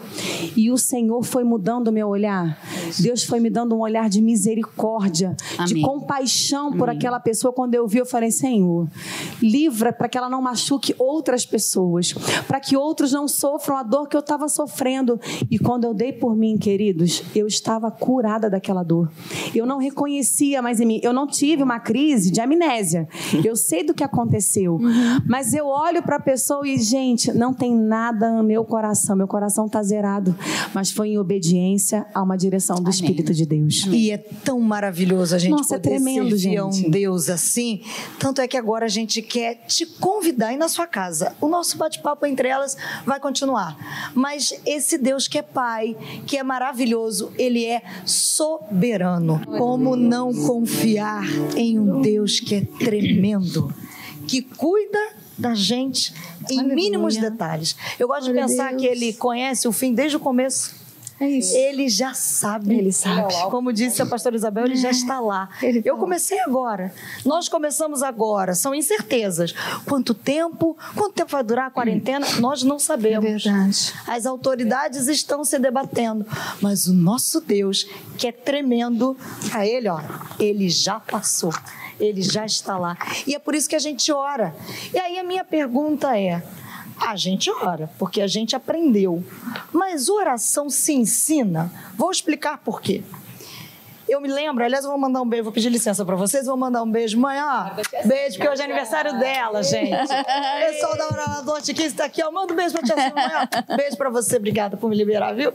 [0.55, 2.59] E o Senhor foi mudando o meu olhar.
[3.01, 5.35] Deus foi me dando um olhar de misericórdia,
[5.67, 5.83] de Amém.
[5.83, 7.53] compaixão por aquela pessoa.
[7.53, 8.87] Quando eu vi, eu falei: Senhor,
[9.43, 12.13] livra para que ela não machuque outras pessoas,
[12.47, 15.19] para que outros não sofram a dor que eu estava sofrendo.
[15.51, 19.11] E quando eu dei por mim, queridos, eu estava curada daquela dor.
[19.55, 21.01] Eu não reconhecia mais em mim.
[21.03, 23.09] Eu não tive uma crise de amnésia.
[23.45, 24.79] Eu sei do que aconteceu,
[25.27, 29.17] mas eu olho para a pessoa e, gente, não tem nada no meu coração.
[29.17, 30.35] Meu coração está zerado,
[30.75, 33.87] mas foi em obediência a uma direção do Espírito de Deus.
[33.87, 36.91] E é tão maravilhoso a gente Nossa, é poder tremendo, servir a um gente.
[36.91, 37.81] Deus assim.
[38.19, 41.35] Tanto é que agora a gente quer te convidar aí na sua casa.
[41.41, 43.77] O nosso bate-papo entre elas vai continuar.
[44.15, 45.76] Mas esse Deus que é Pai,
[46.27, 49.41] que é maravilhoso, ele é soberano.
[49.59, 51.25] Como não confiar
[51.57, 53.73] em um Deus que é tremendo,
[54.27, 54.99] que cuida
[55.39, 56.15] da gente
[56.51, 56.75] em Aleluia.
[56.75, 57.77] mínimos detalhes.
[57.99, 60.86] Eu gosto de pensar que ele conhece o fim desde o começo.
[61.19, 61.57] É isso.
[61.57, 62.75] Ele já sabe.
[62.75, 63.33] Ele sabe.
[63.51, 65.49] Como disse a pastora Isabel, ele já está lá.
[65.63, 66.01] Ele Eu tá.
[66.01, 66.93] comecei agora.
[67.25, 68.55] Nós começamos agora.
[68.55, 69.55] São incertezas.
[69.87, 70.77] Quanto tempo?
[70.95, 72.27] Quanto tempo vai durar a quarentena?
[72.41, 73.25] Nós não sabemos.
[73.25, 73.95] É verdade.
[74.07, 76.27] As autoridades estão se debatendo.
[76.61, 79.17] Mas o nosso Deus, que é tremendo,
[79.53, 80.01] a ele, ó,
[80.39, 81.53] ele já passou.
[81.99, 82.97] Ele já está lá.
[83.27, 84.55] E é por isso que a gente ora.
[84.93, 86.43] E aí a minha pergunta é:
[87.01, 89.25] a gente ora, porque a gente aprendeu.
[89.73, 91.73] Mas oração se ensina?
[91.97, 93.03] Vou explicar por quê.
[94.09, 96.57] Eu me lembro, aliás, eu vou mandar um beijo, vou pedir licença pra vocês, vou
[96.57, 97.19] mandar um beijo.
[97.19, 97.71] Mãe, ó,
[98.07, 99.93] beijo, porque hoje é aniversário dela, gente.
[99.93, 102.31] O pessoal da Oral Norte aqui está aqui, ó.
[102.31, 103.77] Manda um beijo pra tia Silvia, ó.
[103.77, 105.53] Beijo pra você, obrigada por me liberar, viu?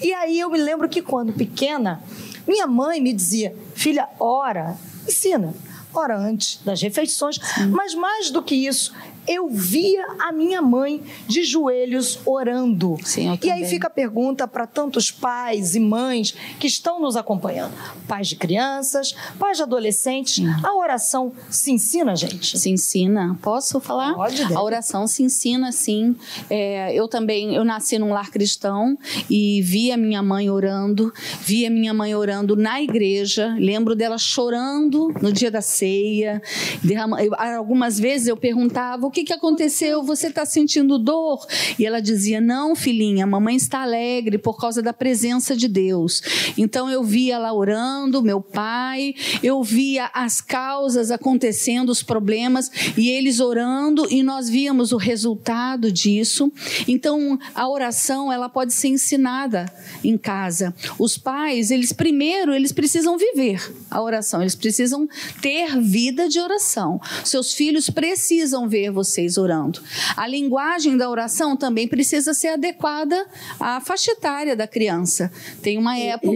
[0.00, 2.02] E aí eu me lembro que quando pequena,
[2.48, 5.54] minha mãe me dizia, filha, ora, ensina.
[5.92, 8.94] Ora antes das refeições, mas mais do que isso,
[9.32, 12.96] eu via a minha mãe de joelhos orando.
[13.04, 17.72] Sim, e aí fica a pergunta para tantos pais e mães que estão nos acompanhando:
[18.08, 20.42] pais de crianças, pais de adolescentes.
[20.64, 22.58] A oração se ensina, gente?
[22.58, 23.38] Se ensina.
[23.40, 24.14] Posso falar?
[24.14, 24.54] Pode, deve.
[24.54, 26.16] A oração se ensina, sim.
[26.48, 31.12] É, eu também, eu nasci num lar cristão e vi a minha mãe orando,
[31.42, 33.54] vi a minha mãe orando na igreja.
[33.58, 36.42] Lembro dela chorando no dia da ceia.
[36.82, 40.02] Derrama- eu- algumas vezes eu perguntava: o que, que aconteceu?
[40.02, 41.46] Você está sentindo dor?
[41.78, 46.22] E ela dizia: não, filhinha, a mamãe está alegre por causa da presença de Deus.
[46.56, 53.08] Então eu via ela orando, meu pai, eu via as causas acontecendo, os problemas, e
[53.08, 56.52] eles orando, e nós víamos o resultado disso.
[56.86, 60.74] Então a oração ela pode ser ensinada em casa.
[60.98, 65.08] Os pais, eles primeiro, eles precisam viver a oração, eles precisam
[65.40, 67.00] ter vida de oração.
[67.24, 69.80] Seus filhos precisam ver vocês orando.
[70.16, 73.26] A linguagem da oração também precisa ser adequada
[73.58, 75.32] à faixa etária da criança.
[75.62, 76.30] Tem uma época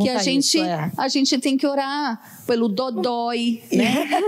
[0.00, 0.90] que a gente, isso, é.
[0.96, 4.08] a gente tem que orar pelo dodói, né?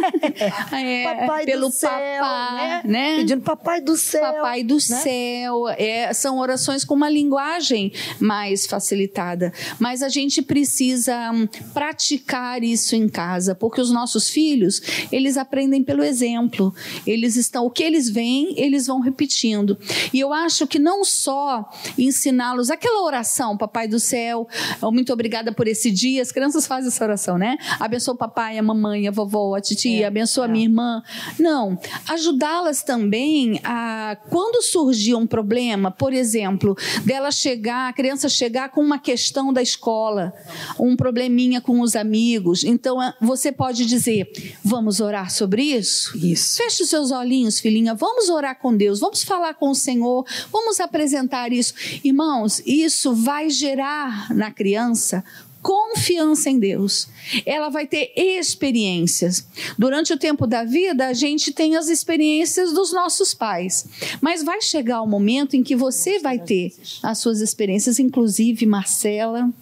[0.72, 2.82] É, papai pelo do céu, papá, né?
[2.84, 3.16] né?
[3.16, 4.20] Pedindo papai do céu.
[4.20, 4.80] Papai do né?
[4.80, 5.68] céu.
[5.68, 9.52] É, são orações com uma linguagem mais facilitada.
[9.78, 15.82] Mas a gente precisa hum, praticar isso em casa, porque os nossos filhos, eles aprendem
[15.82, 16.74] pelo exemplo.
[17.06, 19.78] Eles estão, o que eles veem, eles vão repetindo.
[20.12, 24.48] E eu acho que não só ensiná-los aquela oração, Papai do céu,
[24.82, 26.20] oh, muito obrigada por esse dia.
[26.20, 27.56] As crianças fazem essa oração, né?
[27.78, 31.02] Abençoa o papai, a mamãe, a vovó, a titia, abençoa a minha irmã.
[31.38, 31.78] Não,
[32.08, 38.80] ajudá-las também a quando surgir um problema, por exemplo, dela chegar, a criança chegar com
[38.80, 40.32] uma questão da escola,
[40.78, 42.64] um probleminha com os amigos.
[42.64, 44.28] Então você pode dizer:
[44.64, 46.56] "Vamos orar sobre isso?" Isso.
[46.56, 47.94] Feche os seus olhinhos, filhinha.
[47.94, 49.00] Vamos orar com Deus.
[49.00, 50.24] Vamos falar com o Senhor.
[50.50, 51.74] Vamos apresentar isso.
[52.02, 55.24] Irmãos, isso vai gerar na criança
[55.62, 57.08] confiança em Deus.
[57.44, 59.46] Ela vai ter experiências.
[59.78, 63.86] Durante o tempo da vida, a gente tem as experiências dos nossos pais.
[64.20, 69.52] Mas vai chegar o momento em que você vai ter as suas experiências, inclusive Marcela,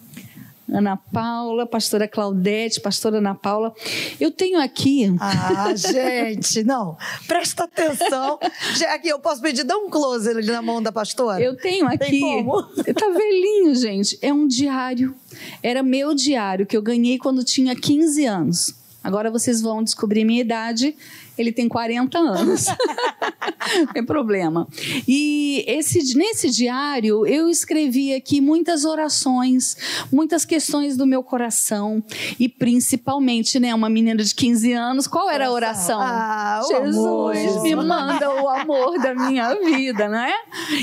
[0.71, 3.73] Ana Paula, pastora Claudete, pastora Ana Paula.
[4.19, 6.97] Eu tenho aqui Ah, gente, não.
[7.27, 8.39] Presta atenção.
[8.93, 11.41] Aqui, eu posso pedir, dá um close na mão da pastora?
[11.41, 11.97] Eu tenho aqui.
[11.97, 12.63] Tem como?
[12.63, 14.17] Tá velhinho, gente.
[14.21, 15.15] É um diário.
[15.63, 18.75] Era meu diário que eu ganhei quando tinha 15 anos.
[19.03, 20.95] Agora vocês vão descobrir minha idade.
[21.39, 22.65] Ele tem 40 anos.
[23.77, 24.67] Não tem problema.
[25.07, 29.77] E esse, nesse diário, eu escrevi aqui muitas orações,
[30.11, 32.03] muitas questões do meu coração.
[32.39, 35.99] E principalmente, né, uma menina de 15 anos, qual era a oração?
[36.01, 37.63] Ah, o Jesus amor.
[37.63, 40.33] me manda o amor da minha vida, não é?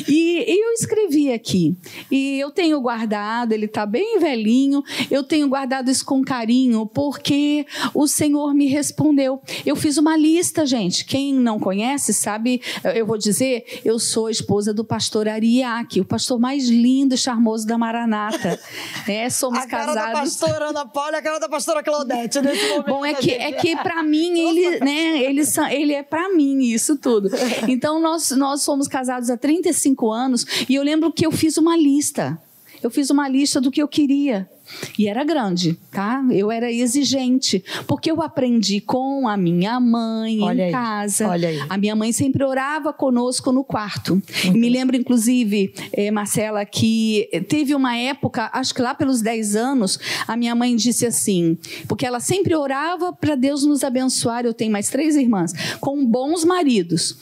[0.08, 1.76] E, e eu escrevi aqui.
[2.10, 7.66] E eu tenho guardado, ele está bem velhinho, eu tenho guardado isso com carinho, porque
[7.92, 9.40] o Senhor me respondeu.
[9.64, 11.04] Eu fiz uma lista, gente.
[11.04, 12.60] Quem não conhece, sabe,
[12.94, 17.66] eu vou dizer, eu sou esposa do pastor Ariake, o pastor mais lindo e charmoso
[17.66, 18.58] da Maranata.
[19.08, 20.20] É, somos A cara da casados.
[20.36, 22.86] pastora Ana Paula e a cara da pastora Claudete nesse momento.
[22.86, 26.64] Bom, é que, é que para mim, ele, né, ele, são- ele é para mim
[26.64, 27.30] isso tudo.
[27.68, 31.76] Então, nós, nós fomos casados há 35 anos e eu lembro que eu fiz uma
[31.76, 32.40] lista.
[32.82, 34.48] Eu fiz uma lista do que eu queria.
[34.98, 36.24] E era grande, tá?
[36.30, 41.28] Eu era exigente, porque eu aprendi com a minha mãe Olha em casa.
[41.28, 41.60] olha aí.
[41.68, 44.20] A minha mãe sempre orava conosco no quarto.
[44.44, 49.56] E me lembro, inclusive, eh, Marcela, que teve uma época, acho que lá pelos 10
[49.56, 54.44] anos, a minha mãe disse assim, porque ela sempre orava para Deus nos abençoar.
[54.44, 57.16] Eu tenho mais três irmãs, com bons maridos.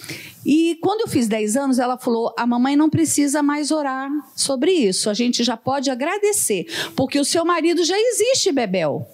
[0.44, 4.72] E quando eu fiz 10 anos, ela falou: a mamãe não precisa mais orar sobre
[4.72, 5.09] isso.
[5.09, 9.09] A gente já pode agradecer, porque o seu marido já existe, Bebel.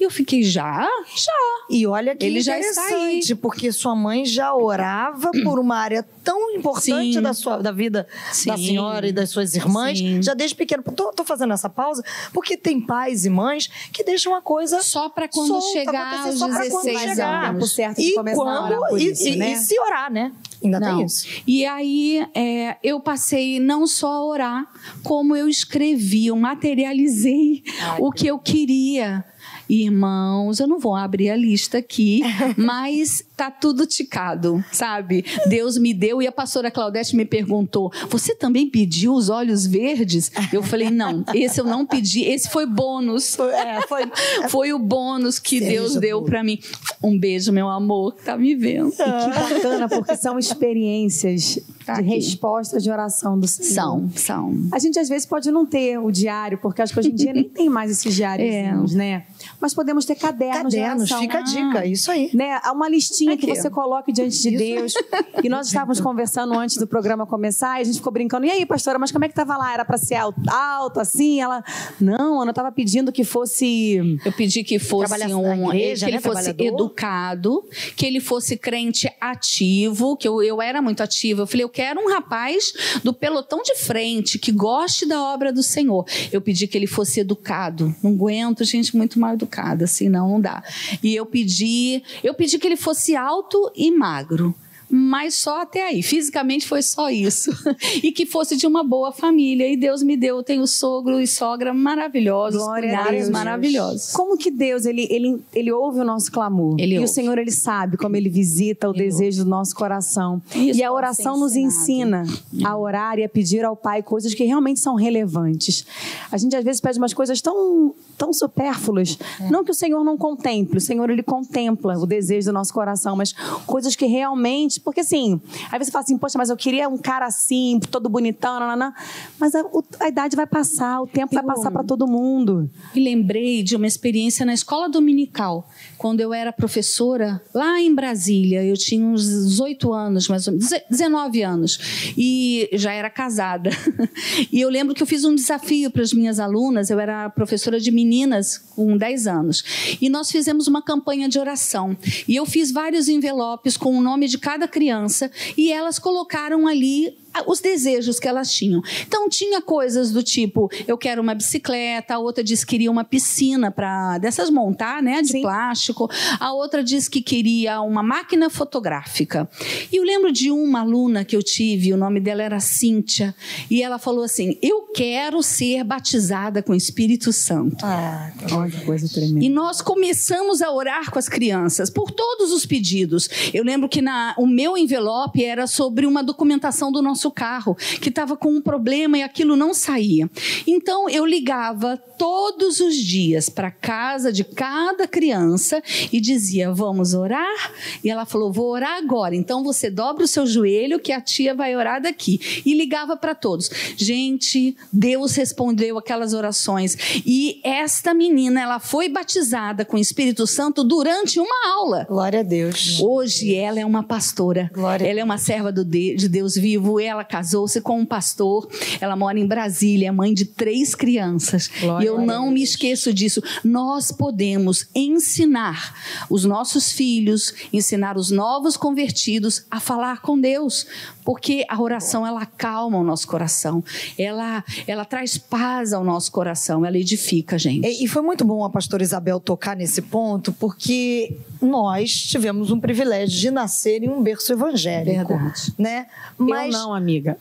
[0.00, 0.82] E eu fiquei, já?
[1.16, 1.32] Já.
[1.70, 7.14] E olha que Ele interessante, porque sua mãe já orava por uma área tão importante
[7.14, 7.20] Sim.
[7.22, 8.06] da, sua, da vida
[8.46, 8.66] da Sim.
[8.66, 10.22] senhora e das suas irmãs, Sim.
[10.22, 10.82] já desde pequeno.
[10.94, 15.08] Tô, tô fazendo essa pausa porque tem pais e mães que deixam a coisa Só
[15.08, 17.50] para quando solta, chegar aos só pra quando 16 chegar.
[17.50, 17.72] anos.
[17.74, 19.52] certo E quando e, isso, e- né?
[19.52, 20.32] e se orar, né?
[20.62, 20.96] Ainda Não.
[20.98, 21.26] tem isso.
[21.46, 24.66] E aí é, eu passei não só a orar,
[25.02, 27.62] como eu escrevi, eu materializei
[27.98, 29.24] o que eu queria.
[29.68, 32.20] Irmãos, eu não vou abrir a lista aqui,
[32.56, 35.24] mas tá tudo ticado, sabe?
[35.48, 40.30] Deus me deu e a pastora Claudete me perguntou: "Você também pediu os olhos verdes?"
[40.52, 44.10] Eu falei: "Não, esse eu não pedi, esse foi bônus." Foi- é, foi-
[44.48, 46.58] Foi o bônus que Seja Deus deu para mim.
[47.02, 48.88] Um beijo, meu amor, que tá me vendo.
[48.88, 52.10] E que bacana, porque são experiências Tá de aqui.
[52.10, 53.72] resposta de oração do Senhor.
[53.72, 54.54] São, são.
[54.72, 57.32] A gente às vezes pode não ter o diário, porque acho que hoje em dia
[57.32, 59.24] nem tem mais esses diários, né?
[59.60, 61.20] Mas podemos ter cadernos, de Cadernos, oração.
[61.20, 62.30] fica a dica, isso aí.
[62.34, 62.58] Né?
[62.62, 63.60] Há uma listinha que Aqui.
[63.60, 64.94] você coloque diante de Deus.
[65.42, 68.46] E nós estávamos conversando antes do programa começar e a gente ficou brincando.
[68.46, 69.72] E aí, pastora, mas como é que estava lá?
[69.72, 71.40] Era para ser alto, alto, assim?
[71.40, 71.62] Ela,
[72.00, 76.22] não, Ana, estava pedindo que fosse Eu pedi que fosse um, igreja, que ele né?
[76.22, 77.64] fosse educado,
[77.96, 81.42] que ele fosse crente ativo, que eu, eu era muito ativa.
[81.42, 85.62] Eu falei, eu quero um rapaz do pelotão de frente que goste da obra do
[85.62, 86.04] Senhor.
[86.32, 87.94] Eu pedi que ele fosse educado.
[88.02, 90.62] Não aguento gente muito mal educada, assim não, não dá.
[91.02, 94.54] E eu pedi, eu pedi que ele fosse alto e magro.
[94.90, 96.02] Mas só até aí.
[96.02, 97.50] Fisicamente foi só isso.
[98.02, 99.68] e que fosse de uma boa família.
[99.68, 100.36] E Deus me deu.
[100.36, 102.60] Eu tenho sogro e sogra maravilhosos.
[102.60, 103.28] Glória Deus.
[103.28, 104.12] maravilhosos.
[104.12, 106.76] Como que Deus, ele, ele, ele ouve o nosso clamor.
[106.78, 107.12] Ele e o ouve.
[107.12, 110.40] Senhor, ele sabe como ele visita o Ele desejo do nosso coração.
[110.54, 112.24] Isso e a oração nos ensina
[112.64, 115.84] a orar e a pedir ao Pai coisas que realmente são relevantes.
[116.30, 119.18] A gente às vezes pede umas coisas tão, tão supérfluas.
[119.40, 119.50] É.
[119.50, 123.16] Não que o Senhor não contemple, o Senhor ele contempla o desejo do nosso coração,
[123.16, 123.32] mas
[123.66, 124.77] coisas que realmente.
[124.78, 128.58] Porque assim, aí você fala assim, poxa, mas eu queria um cara assim, todo bonitão,
[128.60, 128.92] nananã.
[129.38, 129.62] mas a,
[130.00, 132.70] a idade vai passar, o tempo vai Eu- passar para todo mundo.
[132.94, 138.64] Me lembrei de uma experiência na escola dominical, quando eu era professora lá em Brasília.
[138.64, 143.70] Eu tinha uns 18 anos, mais ou menos, 19 anos, e já era casada.
[144.52, 146.90] E eu lembro que eu fiz um desafio para as minhas alunas.
[146.90, 149.64] Eu era professora de meninas com 10 anos,
[150.00, 151.96] e nós fizemos uma campanha de oração.
[152.26, 157.18] E eu fiz vários envelopes com o nome de cada criança, e elas colocaram ali
[157.46, 158.82] os desejos que elas tinham.
[159.06, 163.02] Então tinha coisas do tipo, eu quero uma bicicleta, a outra disse que queria uma
[163.02, 165.42] piscina para dessas montar, né, de Sim.
[165.42, 166.08] plástico.
[166.38, 169.48] A outra disse que queria uma máquina fotográfica.
[169.90, 173.34] E eu lembro de uma aluna que eu tive, o nome dela era Cíntia,
[173.68, 177.84] e ela falou assim: "Eu quero ser batizada com o Espírito Santo".
[177.84, 179.44] Ah, Olha que coisa tremenda.
[179.44, 183.28] E nós começamos a orar com as crianças por todos os pedidos.
[183.52, 187.74] Eu lembro que na, o meu envelope era sobre uma documentação do nosso nosso carro,
[188.00, 190.30] que estava com um problema e aquilo não saía.
[190.66, 197.72] Então eu ligava todos os dias para casa de cada criança e dizia: "Vamos orar?"
[198.04, 199.34] E ela falou: "Vou orar agora".
[199.34, 202.62] Então você dobra o seu joelho que a tia vai orar daqui.
[202.64, 203.68] E ligava para todos.
[203.96, 210.84] Gente, Deus respondeu aquelas orações e esta menina, ela foi batizada com o Espírito Santo
[210.84, 212.04] durante uma aula.
[212.08, 213.00] Glória a Deus.
[213.00, 214.70] Hoje ela é uma pastora.
[214.72, 217.00] Glória ela é uma serva de Deus vivo.
[217.08, 218.68] Ela casou-se com um pastor.
[219.00, 221.70] Ela mora em Brasília, é mãe de três crianças.
[221.80, 223.42] Glória e eu não me esqueço disso.
[223.64, 225.94] Nós podemos ensinar
[226.28, 230.86] os nossos filhos, ensinar os novos convertidos a falar com Deus,
[231.24, 233.82] porque a oração ela acalma o nosso coração.
[234.18, 237.86] Ela ela traz paz ao nosso coração, ela edifica, gente.
[237.86, 242.80] E, e foi muito bom a pastora Isabel tocar nesse ponto, porque nós tivemos um
[242.80, 245.36] privilégio de nascer em um berço evangélico.
[245.36, 245.74] Verdade.
[245.78, 246.06] Né?
[246.36, 247.38] Mas, eu não, amiga.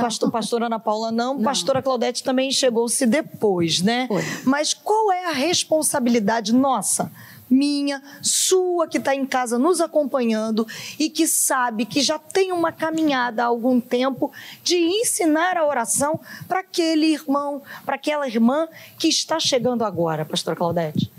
[0.00, 1.42] Pastor, pastora Ana Paula não, não.
[1.42, 4.06] pastora Claudete também chegou-se depois, né?
[4.08, 4.22] Foi.
[4.44, 7.10] Mas qual é a responsabilidade nossa?
[7.48, 10.66] minha, sua que está em casa nos acompanhando
[10.98, 14.32] e que sabe que já tem uma caminhada há algum tempo
[14.62, 18.66] de ensinar a oração para aquele irmão, para aquela irmã
[18.98, 21.10] que está chegando agora, Pastora Claudete?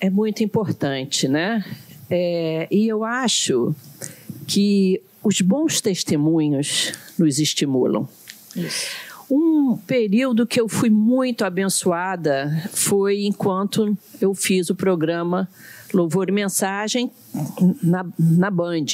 [0.00, 1.64] É muito importante, né?
[2.10, 3.74] É, e eu acho
[4.46, 8.08] que os bons testemunhos nos estimulam.
[8.56, 8.86] Isso.
[9.30, 15.46] Um período que eu fui muito abençoada foi enquanto eu fiz o programa
[15.92, 17.10] Louvor e Mensagem
[17.82, 18.86] na, na Band.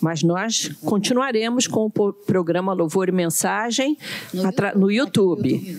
[0.00, 3.98] Mas nós continuaremos com o programa Louvor e Mensagem
[4.32, 4.78] no, YouTube.
[4.78, 5.76] no YouTube.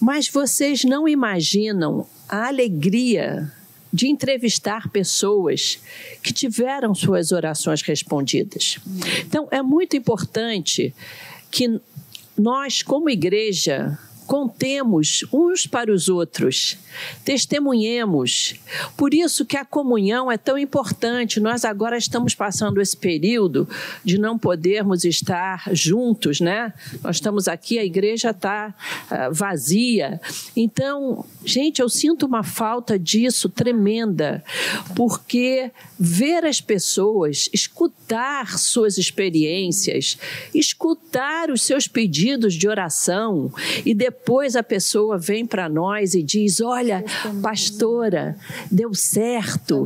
[0.00, 3.52] Mas vocês não imaginam a alegria
[3.92, 5.78] de entrevistar pessoas
[6.22, 8.78] que tiveram suas orações respondidas.
[9.26, 10.94] Então, é muito importante
[11.50, 11.80] que
[12.38, 16.78] nós, como igreja, contemos uns para os outros,
[17.24, 18.54] testemunhemos.
[18.96, 21.40] Por isso que a comunhão é tão importante.
[21.40, 23.68] Nós agora estamos passando esse período
[24.04, 26.72] de não podermos estar juntos, né?
[27.02, 28.74] Nós estamos aqui, a igreja está
[29.10, 30.20] uh, vazia.
[30.56, 34.42] Então, gente, eu sinto uma falta disso tremenda,
[34.94, 40.18] porque ver as pessoas, escutar suas experiências,
[40.54, 43.52] escutar os seus pedidos de oração
[43.84, 44.11] e depois
[44.56, 47.04] a pessoa vem para nós e diz: Olha,
[47.42, 48.36] pastora,
[48.70, 49.82] deu certo.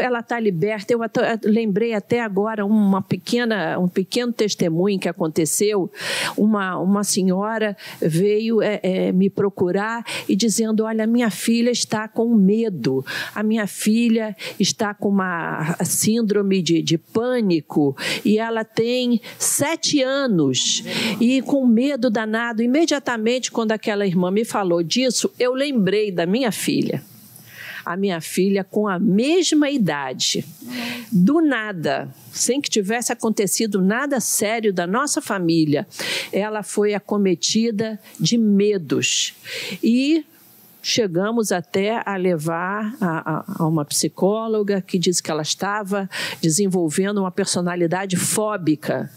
[0.00, 0.92] Ela está liberta.
[0.92, 1.00] Eu
[1.44, 5.90] lembrei até agora uma pequena, um pequeno testemunho que aconteceu.
[6.36, 12.34] Uma, uma senhora veio é, é, me procurar e dizendo: Olha, minha filha está com
[12.34, 13.04] medo.
[13.34, 20.84] A minha filha está com uma síndrome de, de pânico e ela tem sete anos
[21.20, 22.62] e com medo danado.
[22.86, 27.02] Imediatamente, quando aquela irmã me falou disso, eu lembrei da minha filha
[27.84, 30.44] a minha filha com a mesma idade.
[31.12, 35.86] Do nada, sem que tivesse acontecido nada sério da nossa família,
[36.32, 39.34] ela foi acometida de medos.
[39.80, 40.26] E
[40.86, 46.08] chegamos até a levar a, a, a, uma psicóloga que disse que ela estava
[46.40, 49.10] desenvolvendo uma personalidade fóbica.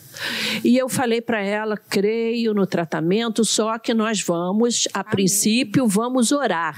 [0.63, 5.11] E eu falei para ela: creio no tratamento, só que nós vamos, a Amém.
[5.11, 6.75] princípio, vamos orar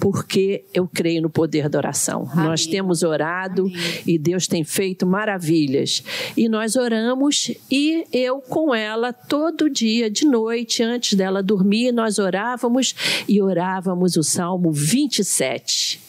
[0.00, 2.28] porque eu creio no poder da oração.
[2.32, 2.44] Amém.
[2.46, 4.02] Nós temos orado Amém.
[4.06, 6.02] e Deus tem feito maravilhas.
[6.36, 12.18] E nós oramos e eu com ela todo dia de noite antes dela dormir, nós
[12.18, 12.94] orávamos
[13.28, 16.00] e orávamos o Salmo 27.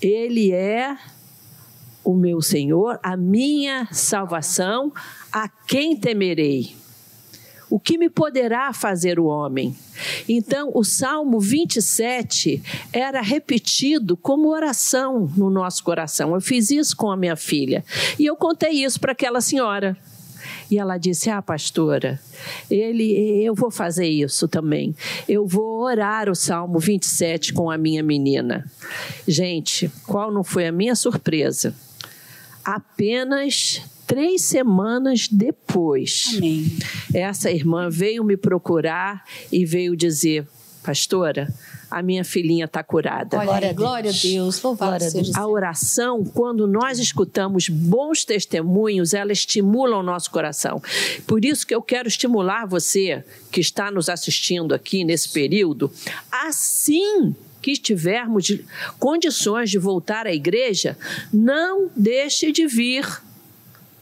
[0.00, 0.96] Ele é
[2.02, 4.92] o meu Senhor, a minha salvação,
[5.30, 6.79] a quem temerei?
[7.70, 9.76] O que me poderá fazer o homem?
[10.28, 12.60] Então, o Salmo 27
[12.92, 16.34] era repetido como oração no nosso coração.
[16.34, 17.84] Eu fiz isso com a minha filha.
[18.18, 19.96] E eu contei isso para aquela senhora.
[20.70, 22.20] E ela disse: Ah, pastora,
[22.70, 24.94] ele, eu vou fazer isso também.
[25.28, 28.64] Eu vou orar o Salmo 27 com a minha menina.
[29.26, 31.74] Gente, qual não foi a minha surpresa?
[32.64, 36.66] Apenas três semanas depois, Amém.
[37.14, 40.48] essa irmã veio me procurar e veio dizer,
[40.82, 41.48] pastora,
[41.88, 43.38] a minha filhinha está curada.
[43.38, 49.96] Glória, glória a Deus, louvado seja A oração, quando nós escutamos bons testemunhos, ela estimula
[49.96, 50.82] o nosso coração.
[51.24, 55.88] Por isso que eu quero estimular você que está nos assistindo aqui nesse período,
[56.32, 57.32] assim
[57.62, 58.58] que tivermos
[58.98, 60.98] condições de voltar à igreja,
[61.32, 63.06] não deixe de vir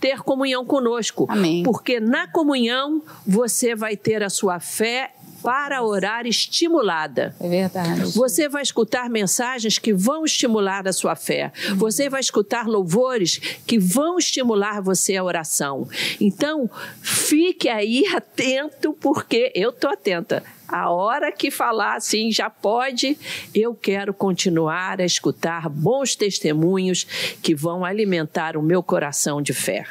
[0.00, 1.26] ter comunhão conosco.
[1.28, 1.62] Amém.
[1.62, 7.34] Porque na comunhão você vai ter a sua fé para orar estimulada.
[7.40, 8.12] É verdade.
[8.12, 11.52] Você vai escutar mensagens que vão estimular a sua fé.
[11.76, 15.88] Você vai escutar louvores que vão estimular você a oração.
[16.20, 16.68] Então,
[17.00, 20.42] fique aí atento, porque eu estou atenta.
[20.68, 23.18] A hora que falar assim, já pode,
[23.54, 27.04] eu quero continuar a escutar bons testemunhos
[27.42, 29.86] que vão alimentar o meu coração de fé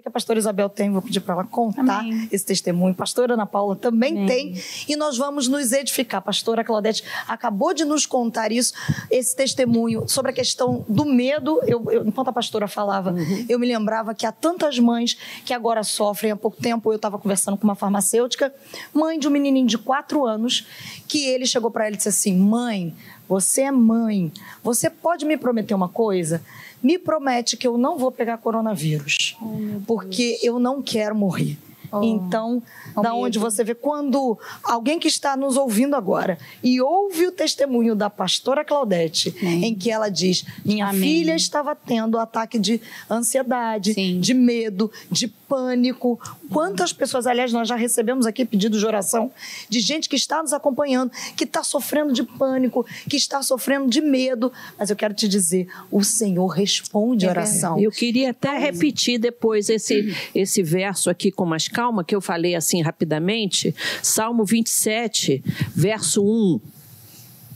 [0.00, 2.28] que a pastora Isabel tem, vou pedir para ela contar Amém.
[2.30, 2.94] esse testemunho.
[2.94, 4.26] Pastora Ana Paula também Amém.
[4.26, 4.62] tem.
[4.88, 6.18] E nós vamos nos edificar.
[6.18, 8.74] A pastora Claudete acabou de nos contar isso,
[9.10, 11.60] esse testemunho sobre a questão do medo.
[11.66, 13.46] Eu, eu enquanto a pastora falava, uhum.
[13.48, 16.32] eu me lembrava que há tantas mães que agora sofrem.
[16.32, 18.52] Há pouco tempo eu estava conversando com uma farmacêutica,
[18.92, 20.66] mãe de um menininho de quatro anos,
[21.06, 22.94] que ele chegou para ela e disse assim: Mãe,
[23.28, 24.32] você é mãe,
[24.62, 26.42] você pode me prometer uma coisa?
[26.82, 31.58] Me promete que eu não vou pegar coronavírus, oh, porque eu não quero morrer.
[31.92, 32.02] Oh.
[32.02, 32.62] Então,
[33.02, 37.96] da onde você vê quando alguém que está nos ouvindo agora e ouve o testemunho
[37.96, 39.64] da pastora Claudete, Amém.
[39.66, 41.00] em que ela diz: Minha Amém.
[41.00, 44.20] filha estava tendo ataque de ansiedade, Sim.
[44.20, 46.18] de medo, de pânico.
[46.48, 49.32] Quantas pessoas, aliás, nós já recebemos aqui pedidos de oração
[49.68, 54.00] de gente que está nos acompanhando, que está sofrendo de pânico, que está sofrendo de
[54.00, 54.52] medo.
[54.78, 57.80] Mas eu quero te dizer: o Senhor responde a oração.
[57.80, 62.54] Eu queria até repetir depois esse, esse verso aqui com mais calma, que eu falei
[62.54, 63.74] assim rapidamente.
[64.02, 65.42] Salmo 27,
[65.74, 66.60] verso 1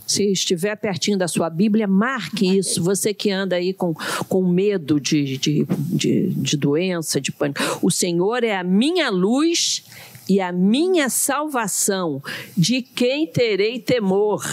[0.05, 2.83] se estiver pertinho da sua Bíblia, marque isso.
[2.83, 3.93] Você que anda aí com,
[4.27, 7.59] com medo de, de, de, de doença, de pânico.
[7.81, 9.83] O Senhor é a minha luz
[10.29, 12.21] e a minha salvação.
[12.55, 14.43] De quem terei temor?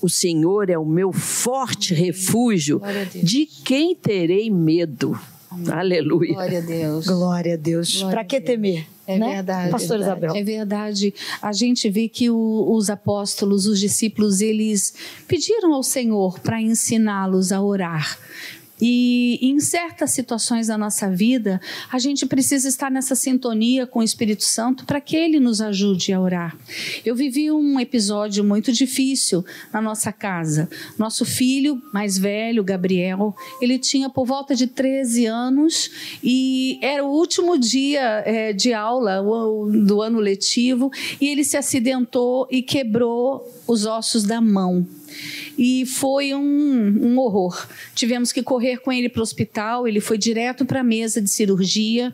[0.00, 2.80] O Senhor é o meu forte refúgio.
[3.22, 5.18] De quem terei medo?
[5.50, 5.72] Amém.
[5.72, 6.34] Aleluia.
[6.34, 7.06] Glória a Deus.
[7.06, 8.02] Glória a Deus.
[8.02, 8.86] Para que temer?
[9.08, 9.36] É né?
[9.36, 9.70] verdade.
[9.70, 10.26] Pastor verdade.
[10.26, 10.36] Isabel.
[10.36, 11.14] É verdade.
[11.40, 14.92] A gente vê que o, os apóstolos, os discípulos, eles
[15.26, 18.18] pediram ao Senhor para ensiná-los a orar.
[18.80, 21.60] E em certas situações da nossa vida,
[21.90, 26.12] a gente precisa estar nessa sintonia com o Espírito Santo para que ele nos ajude
[26.12, 26.56] a orar.
[27.04, 30.68] Eu vivi um episódio muito difícil na nossa casa.
[30.96, 35.90] Nosso filho mais velho, Gabriel, ele tinha por volta de 13 anos
[36.22, 42.46] e era o último dia é, de aula do ano letivo e ele se acidentou
[42.50, 44.86] e quebrou os ossos da mão
[45.58, 47.66] e foi um, um horror.
[47.92, 51.28] Tivemos que correr com ele para o hospital, ele foi direto para a mesa de
[51.28, 52.12] cirurgia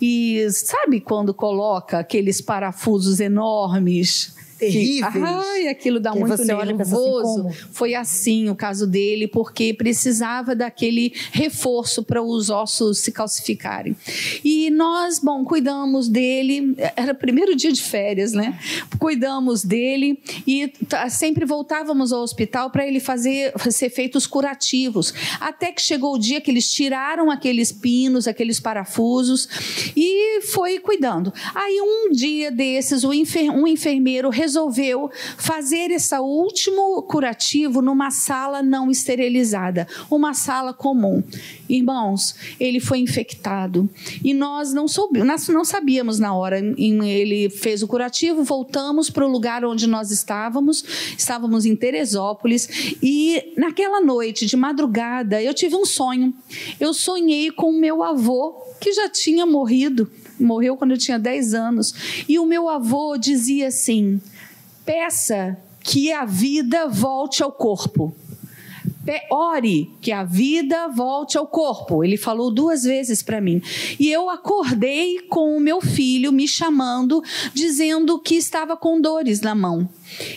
[0.00, 5.12] e sabe quando coloca aqueles parafusos enormes terríveis.
[5.12, 7.46] Que, ai, aquilo dá muito assim, nervoso.
[7.46, 13.96] Assim, Foi assim o caso dele, porque precisava daquele reforço para os ossos se calcificarem.
[14.44, 16.74] E nós, bom, cuidamos dele.
[16.96, 18.58] Era o primeiro dia de férias, né?
[18.98, 20.72] Cuidamos dele e
[21.10, 25.14] sempre voltávamos ao hospital para ele fazer ser feitos curativos.
[25.40, 29.48] Até que chegou o dia que eles tiraram aqueles pinos, aqueles parafusos
[29.96, 31.32] e foi cuidando.
[31.54, 33.12] Aí um dia desses, um
[33.66, 34.47] enfermeiro resolveu
[35.36, 41.22] fazer esse último curativo numa sala não esterilizada, uma sala comum.
[41.68, 43.88] Irmãos, ele foi infectado
[44.24, 46.58] e nós não soubemos, nós não sabíamos na hora.
[46.58, 50.84] Ele fez o curativo, voltamos para o lugar onde nós estávamos,
[51.16, 56.32] estávamos em Teresópolis e naquela noite de madrugada eu tive um sonho.
[56.80, 61.54] Eu sonhei com o meu avô que já tinha morrido morreu quando eu tinha 10
[61.54, 62.24] anos.
[62.28, 64.20] E o meu avô dizia assim:
[64.88, 68.16] peça que a vida volte ao corpo.
[69.30, 72.04] Ore que a vida volte ao corpo.
[72.04, 73.62] Ele falou duas vezes para mim.
[73.98, 77.22] E eu acordei com o meu filho me chamando,
[77.54, 79.88] dizendo que estava com dores na mão.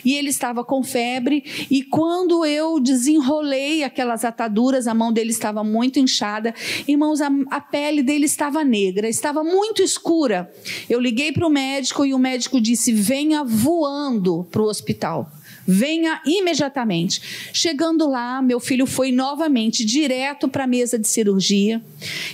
[0.04, 5.64] E ele estava com febre, e quando eu desenrolei aquelas ataduras, a mão dele estava
[5.64, 6.54] muito inchada.
[6.88, 10.52] Irmãos, a, a pele dele estava negra, estava muito escura.
[10.90, 15.32] Eu liguei para o médico e o médico disse: venha voando para o hospital.
[15.68, 17.22] Venha imediatamente.
[17.54, 21.82] Chegando lá, meu filho foi novamente direto para a mesa de cirurgia.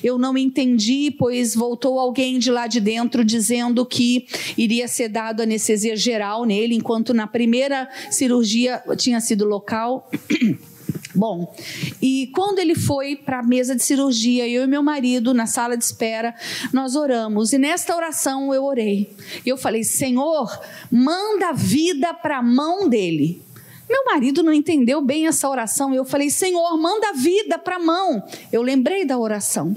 [0.04, 5.42] Eu não entendi, pois voltou alguém de lá de dentro dizendo que iria ser dado
[5.42, 10.10] anestesia geral nele, enquanto na primeira cirurgia tinha sido local.
[11.18, 11.52] Bom,
[12.00, 15.76] e quando ele foi para a mesa de cirurgia, eu e meu marido, na sala
[15.76, 16.36] de espera,
[16.72, 17.54] nós oramos.
[17.54, 19.10] E nesta oração eu orei.
[19.44, 20.48] Eu falei: Senhor,
[20.92, 23.42] manda vida para a mão dele.
[23.90, 25.94] Meu marido não entendeu bem essa oração.
[25.94, 28.22] Eu falei, Senhor, manda vida para a mão.
[28.52, 29.76] Eu lembrei da oração.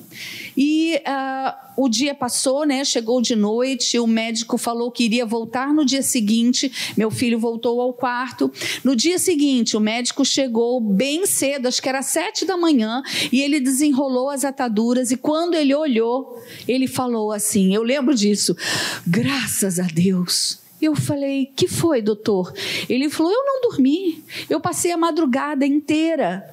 [0.57, 2.85] E uh, o dia passou, né?
[2.85, 3.99] Chegou de noite.
[3.99, 6.71] O médico falou que iria voltar no dia seguinte.
[6.97, 8.53] Meu filho voltou ao quarto.
[8.85, 13.41] No dia seguinte, o médico chegou bem cedo, acho que era sete da manhã, e
[13.41, 15.11] ele desenrolou as ataduras.
[15.11, 18.57] E quando ele olhou, ele falou assim: Eu lembro disso.
[19.07, 22.53] Graças a Deus eu falei: Que foi, doutor?
[22.89, 24.25] Ele falou: Eu não dormi.
[24.49, 26.45] Eu passei a madrugada inteira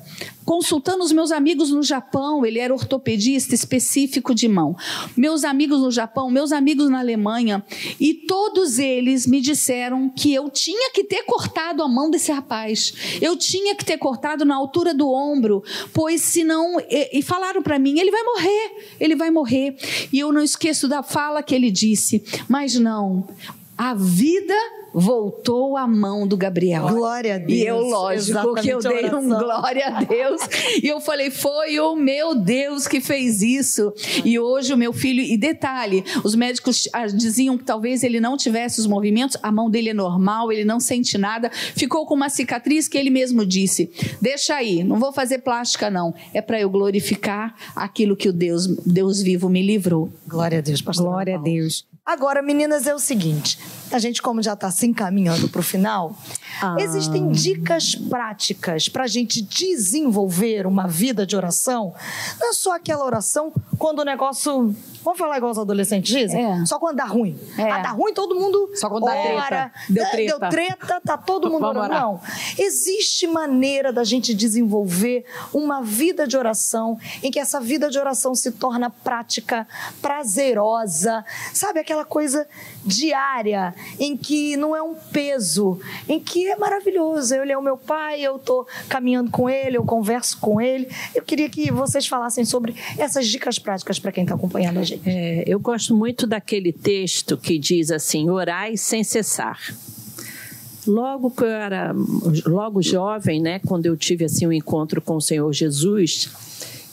[0.45, 2.45] consultando os meus amigos no Japão.
[2.45, 4.75] Ele era ortopedista específico de mão.
[5.15, 7.63] Meus amigos no Japão, meus amigos na Alemanha.
[7.99, 12.93] E todos eles me disseram que eu tinha que ter cortado a mão desse rapaz.
[13.21, 15.63] Eu tinha que ter cortado na altura do ombro,
[15.93, 16.79] pois senão.
[16.79, 19.75] E, e falaram para mim: ele vai morrer, ele vai morrer.
[20.11, 23.27] E eu não esqueço da fala que ele disse: Mas não,
[23.77, 24.55] a vida
[24.93, 26.87] voltou à mão do Gabriel.
[26.87, 27.59] Glória a Deus.
[27.59, 30.41] E eu, lógico, que eu dei um glória a Deus.
[30.81, 33.93] e eu falei, foi o meu Deus que fez isso.
[34.23, 38.37] E hoje o meu filho, e detalhe, os médicos ah, diziam que talvez ele não
[38.37, 41.49] tivesse os movimentos, a mão dele é normal, ele não sente nada.
[41.51, 46.13] Ficou com uma cicatriz que ele mesmo disse: deixa aí, não vou fazer plástica, não.
[46.33, 50.09] É para eu glorificar aquilo que o Deus, Deus vivo me livrou.
[50.27, 51.05] Glória a Deus, pastor.
[51.05, 51.85] Glória a Deus.
[52.07, 53.59] Agora, meninas, é o seguinte:
[53.91, 56.15] a gente, como já está se encaminhando para o final,
[56.61, 56.75] ah.
[56.79, 61.93] existem dicas práticas para a gente desenvolver uma vida de oração.
[62.39, 64.75] Não é só aquela oração quando o negócio
[65.07, 66.43] Vamos falar igual os adolescentes dizem?
[66.43, 66.65] É.
[66.65, 67.39] Só quando dá ruim.
[67.57, 67.71] É.
[67.71, 69.71] Ah, dá ruim, todo mundo Só quando dá treta.
[69.87, 70.39] Deu treta.
[70.39, 71.87] Deu treta, tá todo mundo orando.
[71.87, 72.21] Não.
[72.57, 78.35] Existe maneira da gente desenvolver uma vida de oração em que essa vida de oração
[78.35, 79.65] se torna prática,
[80.01, 81.79] prazerosa, sabe?
[81.79, 82.45] Aquela coisa
[82.83, 85.79] diária em que não é um peso,
[86.09, 87.35] em que é maravilhoso.
[87.35, 90.87] Ele é o meu pai, eu tô caminhando com ele, eu converso com ele.
[91.13, 95.07] Eu queria que vocês falassem sobre essas dicas práticas para quem está acompanhando a gente.
[95.07, 99.59] É, eu gosto muito daquele texto que diz assim: orai sem cessar.
[100.85, 101.93] Logo que eu era
[102.45, 106.29] logo jovem, né, quando eu tive assim um encontro com o Senhor Jesus,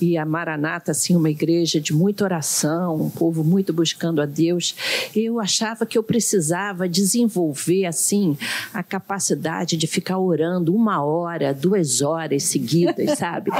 [0.00, 4.74] e a Maranata, assim, uma igreja de muita oração, um povo muito buscando a Deus,
[5.14, 8.36] eu achava que eu precisava desenvolver, assim,
[8.72, 13.50] a capacidade de ficar orando uma hora, duas horas seguidas, sabe?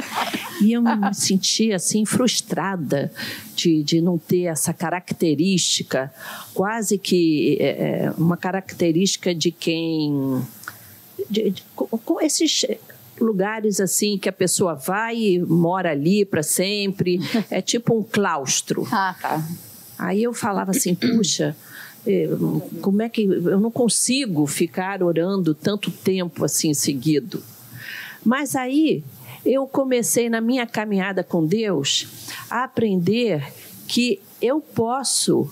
[0.60, 3.12] E eu me sentia, assim, frustrada
[3.54, 6.12] de, de não ter essa característica,
[6.52, 10.42] quase que é, é uma característica de quem.
[11.30, 12.66] De, de, com esses
[13.20, 17.20] lugares assim que a pessoa vai e mora ali para sempre.
[17.50, 18.86] É tipo um claustro.
[18.90, 19.42] Ah, tá.
[19.98, 21.56] Aí eu falava assim, puxa,
[22.06, 22.28] eh,
[22.80, 27.42] como é que eu não consigo ficar orando tanto tempo assim seguido?
[28.24, 29.04] Mas aí
[29.44, 32.06] eu comecei na minha caminhada com Deus
[32.50, 33.52] a aprender
[33.86, 35.50] que eu posso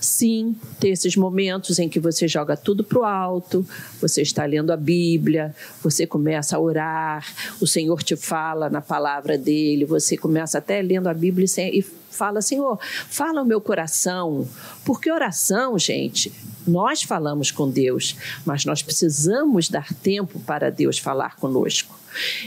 [0.00, 3.66] sim ter esses momentos em que você joga tudo para o alto,
[4.00, 7.26] você está lendo a Bíblia, você começa a orar,
[7.60, 12.40] o Senhor te fala na palavra dele, você começa até lendo a Bíblia e fala,
[12.40, 14.48] Senhor, fala o meu coração,
[14.84, 16.32] porque oração, gente,
[16.66, 21.96] nós falamos com Deus, mas nós precisamos dar tempo para Deus falar conosco.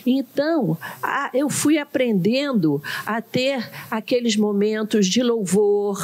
[0.06, 0.78] Então,
[1.34, 5.98] eu fui aprendendo a ter aqueles momentos de louvor,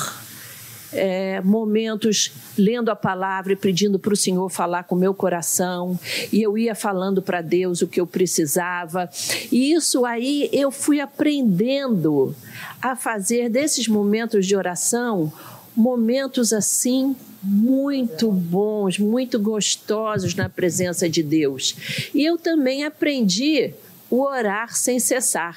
[0.94, 6.00] é, momentos lendo a palavra e pedindo para o Senhor falar com o meu coração,
[6.32, 9.10] e eu ia falando para Deus o que eu precisava,
[9.52, 12.36] e isso aí eu fui aprendendo
[12.82, 15.32] a fazer desses momentos de oração
[15.76, 22.10] momentos assim muito bons, muito gostosos na presença de Deus.
[22.14, 23.74] E eu também aprendi
[24.10, 25.56] o orar sem cessar.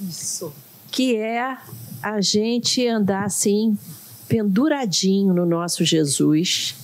[0.00, 0.54] Isso.
[0.90, 1.58] Que é
[2.00, 3.76] a gente andar assim
[4.34, 6.74] penduradinho no nosso Jesus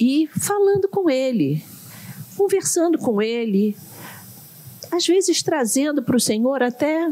[0.00, 1.62] e falando com Ele,
[2.36, 3.76] conversando com Ele,
[4.90, 7.06] às vezes trazendo para o Senhor até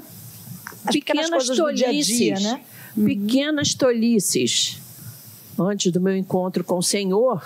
[0.84, 2.60] As pequenas tolices, dia dia, né?
[2.96, 3.04] uhum.
[3.04, 4.78] pequenas tolices.
[5.56, 7.40] Antes do meu encontro com o Senhor,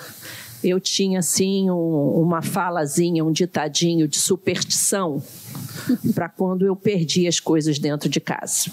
[0.62, 5.22] eu tinha assim um, uma falazinha, um ditadinho de superstição
[6.14, 8.72] para quando eu perdi as coisas dentro de casa.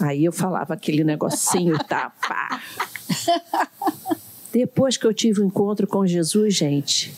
[0.00, 2.60] Aí eu falava aquele negocinho, tá, pá.
[4.52, 7.12] Depois que eu tive o um encontro com Jesus, gente,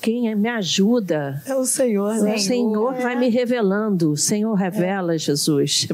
[0.00, 1.42] quem me ajuda.
[1.46, 2.34] É o Senhor, né?
[2.34, 4.12] O Senhor vai me revelando.
[4.12, 5.18] O Senhor revela, é.
[5.18, 5.88] Jesus.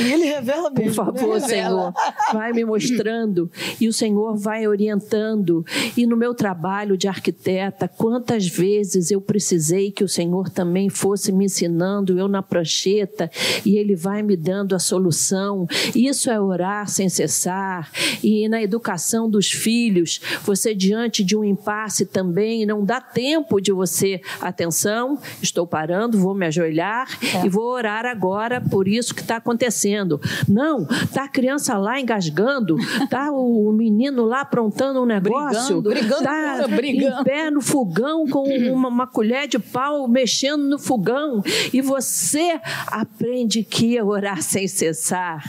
[0.00, 0.94] E Ele revela mesmo.
[0.94, 1.48] Por favor, né?
[1.48, 1.94] Senhor,
[2.32, 3.50] vai me mostrando.
[3.80, 5.64] E o Senhor vai orientando.
[5.96, 11.30] E no meu trabalho de arquiteta, quantas vezes eu precisei que o Senhor também fosse
[11.30, 13.30] me ensinando, eu na prancheta,
[13.64, 15.66] e Ele vai me dando a solução.
[15.94, 17.90] Isso é orar sem cessar.
[18.22, 23.60] E na educação dos filhos, você diante de um impasse também, não dá tempo tempo
[23.60, 27.44] de você, atenção, estou parando, vou me ajoelhar é.
[27.44, 30.20] e vou orar agora por isso que está acontecendo.
[30.48, 32.76] Não, tá a criança lá engasgando,
[33.10, 37.20] tá o menino lá aprontando um negócio, brigando, tá brigando.
[37.20, 41.42] em pé no fogão com uma, uma colher de pau mexendo no fogão
[41.72, 45.42] e você aprende que orar sem cessar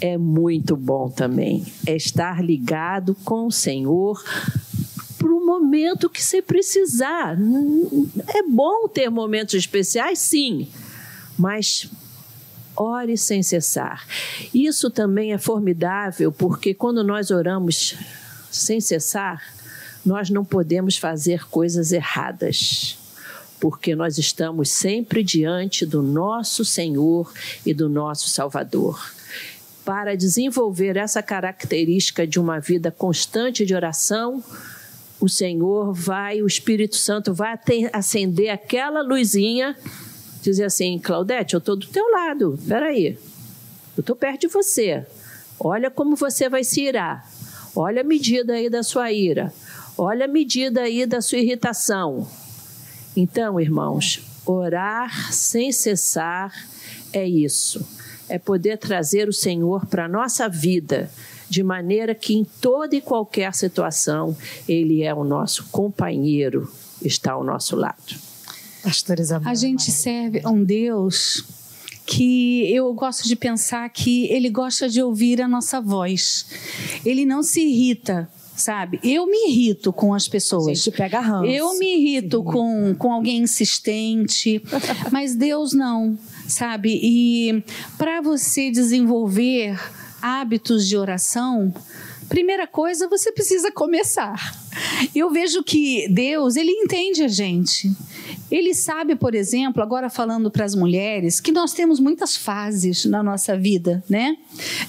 [0.00, 1.66] é muito bom também.
[1.86, 4.22] É estar ligado com o Senhor
[5.20, 7.36] para o momento que você precisar.
[8.26, 10.66] É bom ter momentos especiais, sim,
[11.38, 11.90] mas
[12.74, 14.06] ore sem cessar.
[14.54, 17.96] Isso também é formidável, porque quando nós oramos
[18.50, 19.42] sem cessar,
[20.04, 22.96] nós não podemos fazer coisas erradas,
[23.60, 27.30] porque nós estamos sempre diante do nosso Senhor
[27.66, 29.12] e do nosso Salvador.
[29.84, 34.42] Para desenvolver essa característica de uma vida constante de oração,
[35.20, 37.58] o Senhor vai, o Espírito Santo vai
[37.92, 39.76] acender aquela luzinha,
[40.42, 43.18] dizer assim, Claudete, eu estou do teu lado, peraí,
[43.96, 45.06] eu estou perto de você,
[45.58, 47.30] olha como você vai se irar,
[47.76, 49.52] olha a medida aí da sua ira,
[49.96, 52.26] olha a medida aí da sua irritação.
[53.14, 56.54] Então, irmãos, orar sem cessar
[57.12, 57.86] é isso,
[58.26, 61.10] é poder trazer o Senhor para a nossa vida,
[61.50, 64.36] de maneira que em toda e qualquer situação
[64.68, 66.72] ele é o nosso companheiro,
[67.02, 68.14] está ao nosso lado.
[68.84, 71.44] Pastor Isabel, a gente serve a um Deus
[72.06, 76.46] que eu gosto de pensar que ele gosta de ouvir a nossa voz.
[77.04, 78.28] Ele não se irrita
[78.60, 79.00] sabe?
[79.02, 80.78] Eu me irrito com as pessoas.
[80.78, 81.46] Gente pega ranço.
[81.46, 84.62] Eu me irrito com, com alguém insistente,
[85.10, 87.00] mas Deus não, sabe?
[87.02, 87.64] E
[87.96, 89.80] para você desenvolver
[90.22, 91.72] hábitos de oração,
[92.28, 94.56] primeira coisa, você precisa começar.
[95.14, 97.90] Eu vejo que Deus, ele entende a gente.
[98.50, 103.22] Ele sabe, por exemplo, agora falando para as mulheres, que nós temos muitas fases na
[103.22, 104.36] nossa vida, né?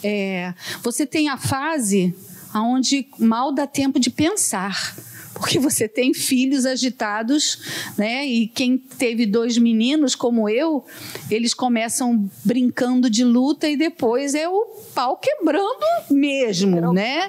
[0.03, 0.53] É,
[0.83, 2.13] você tem a fase
[2.53, 4.95] onde mal dá tempo de pensar
[5.41, 7.57] porque você tem filhos agitados,
[7.97, 8.23] né?
[8.27, 10.85] E quem teve dois meninos como eu,
[11.31, 17.27] eles começam brincando de luta e depois é o pau quebrando mesmo, né?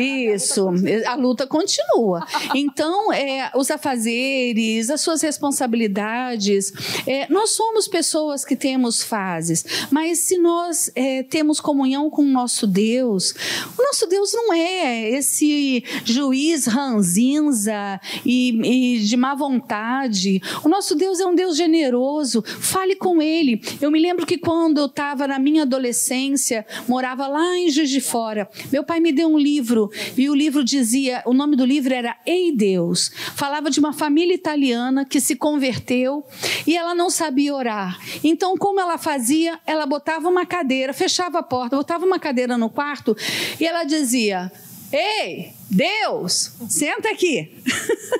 [0.00, 0.70] Isso,
[1.06, 2.26] a luta continua.
[2.54, 6.72] Então, é, os afazeres, as suas responsabilidades,
[7.06, 12.26] é, nós somos pessoas que temos fases, mas se nós é, temos comunhão com o
[12.26, 13.34] nosso Deus,
[13.76, 20.40] o nosso Deus não é esse juiz ranzinho ranzinza e, e de má vontade.
[20.64, 22.42] O nosso Deus é um Deus generoso.
[22.42, 23.60] Fale com Ele.
[23.80, 28.00] Eu me lembro que quando eu estava na minha adolescência, morava lá em Juiz de
[28.00, 31.92] Fora, meu pai me deu um livro e o livro dizia, o nome do livro
[31.92, 33.10] era Ei Deus.
[33.34, 36.24] Falava de uma família italiana que se converteu
[36.66, 37.98] e ela não sabia orar.
[38.22, 39.58] Então, como ela fazia?
[39.66, 43.16] Ela botava uma cadeira, fechava a porta, botava uma cadeira no quarto
[43.58, 44.50] e ela dizia:
[44.92, 47.48] Ei, Deus, senta aqui.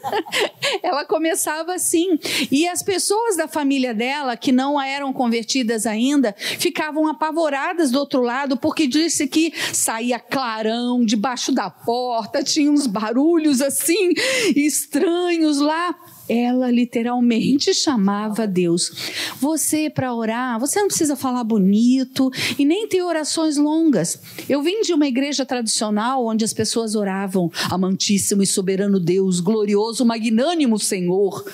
[0.83, 2.19] ela começava assim.
[2.51, 8.21] E as pessoas da família dela, que não eram convertidas ainda, ficavam apavoradas do outro
[8.23, 14.13] lado, porque disse que saía clarão debaixo da porta, tinha uns barulhos assim
[14.55, 15.95] estranhos lá
[16.31, 19.11] ela literalmente chamava Deus.
[19.41, 24.17] Você, para orar, você não precisa falar bonito e nem ter orações longas.
[24.49, 27.40] Eu vim de uma igreja tradicional onde as pessoas oravam:
[27.71, 31.45] Amantíssimo e soberano Deus, glorioso, magnânimo Senhor.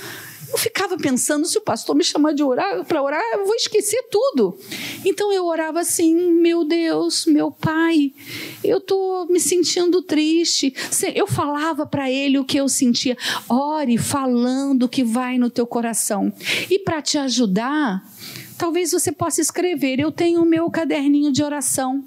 [0.48, 4.00] Eu ficava pensando, se o pastor me chamar de orar para orar, eu vou esquecer
[4.10, 4.56] tudo.
[5.04, 8.12] Então eu orava assim, meu Deus, meu pai,
[8.62, 10.72] eu tô me sentindo triste.
[11.14, 13.18] Eu falava para ele o que eu sentia.
[13.48, 16.32] Ore falando o que vai no teu coração.
[16.70, 18.02] E para te ajudar,
[18.58, 20.00] Talvez você possa escrever.
[20.00, 22.04] Eu tenho o meu caderninho de oração.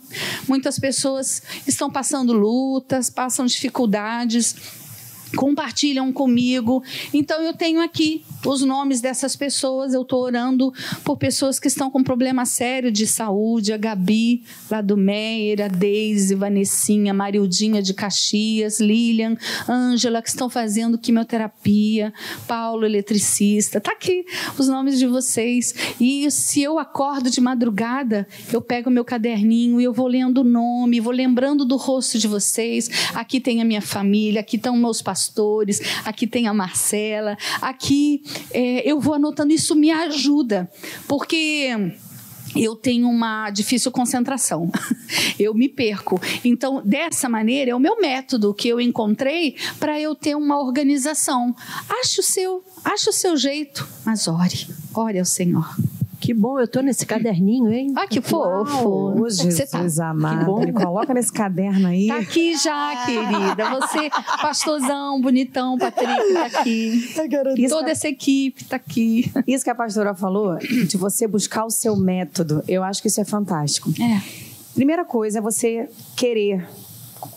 [0.48, 4.56] Muitas pessoas estão passando lutas, passam dificuldades
[5.36, 6.84] compartilham comigo.
[7.14, 9.94] Então eu tenho aqui os nomes dessas pessoas.
[9.94, 10.74] Eu estou orando
[11.04, 13.74] por pessoas que estão com problema sério de saúde.
[13.74, 19.36] A Gabi, lá do Meira, a Deise, Vanessinha, Marildinha de Caxias, Lilian,
[19.68, 22.14] Ângela, que estão fazendo quimioterapia,
[22.48, 23.78] Paulo, eletricista.
[23.78, 24.26] Está aqui
[24.58, 25.74] os nomes de vocês.
[26.00, 30.44] E se eu acordo de madrugada, eu pego meu caderninho e eu vou lendo o
[30.44, 32.90] nome, vou lembrando do rosto de vocês.
[33.14, 38.90] Aqui tem a minha família, aqui estão meus pastores, aqui tem a Marcela, aqui é,
[38.90, 40.70] eu vou anotando, isso me ajuda,
[41.08, 41.94] porque
[42.56, 44.72] eu tenho uma difícil concentração.
[45.40, 46.20] Eu me perco.
[46.44, 51.56] Então, dessa maneira, é o meu método que eu encontrei para eu ter uma organização.
[52.02, 55.74] Acho o seu, acho o seu jeito, mas ore, ore ao Senhor.
[56.30, 57.92] Que bom, eu estou nesse caderninho, hein?
[57.96, 58.88] Ah, que fofo.
[58.88, 60.10] Ô, Jesus tá.
[60.12, 60.60] amado.
[60.60, 62.06] Me coloca nesse caderno aí.
[62.06, 63.68] Tá aqui já, querida.
[63.72, 67.68] Você, pastorzão, bonitão, Patrick, tá aqui.
[67.68, 69.32] Toda essa equipe tá aqui.
[69.48, 73.20] Isso que a pastora falou, de você buscar o seu método, eu acho que isso
[73.20, 73.92] é fantástico.
[74.00, 74.22] É.
[74.76, 76.64] Primeira coisa é você querer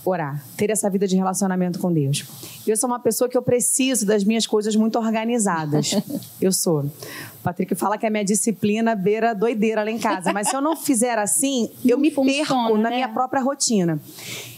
[0.05, 2.25] orar, ter essa vida de relacionamento com Deus.
[2.67, 5.93] Eu sou uma pessoa que eu preciso das minhas coisas muito organizadas.
[6.41, 6.81] Eu sou.
[6.81, 10.61] O Patrick fala que a minha disciplina beira doideira lá em casa, mas se eu
[10.61, 12.97] não fizer assim, eu Não me funciona, perco na né?
[12.97, 14.01] minha própria rotina.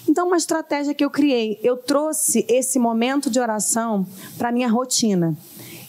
[0.09, 4.07] Então, uma estratégia que eu criei, eu trouxe esse momento de oração
[4.39, 5.37] para minha rotina.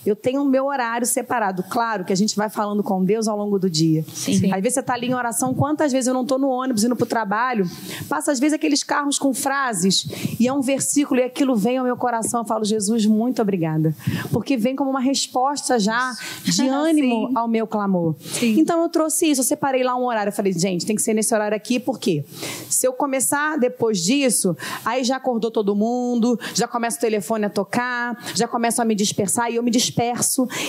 [0.06, 1.64] Eu tenho o meu horário separado.
[1.64, 4.04] Claro que a gente vai falando com Deus ao longo do dia.
[4.14, 4.52] Sim.
[4.54, 6.96] Às vezes você está ali em oração, quantas vezes eu não estou no ônibus indo
[6.96, 7.66] para o trabalho,
[8.08, 10.08] passa às vezes aqueles carros com frases,
[10.40, 12.42] e é um versículo e aquilo vem ao meu coração.
[12.42, 13.96] Eu falo, Jesus, muito obrigada.
[14.32, 17.34] Porque vem como uma resposta já de ânimo Sim.
[17.36, 18.16] ao meu clamor.
[18.20, 18.60] Sim.
[18.60, 20.30] Então eu trouxe isso, eu separei lá um horário.
[20.30, 22.24] Eu falei, gente, tem que ser nesse horário aqui, por quê?
[22.70, 27.50] Se eu começar depois disso, aí já acordou todo mundo, já começa o telefone a
[27.50, 29.95] tocar, já começa a me dispersar e eu me disperso.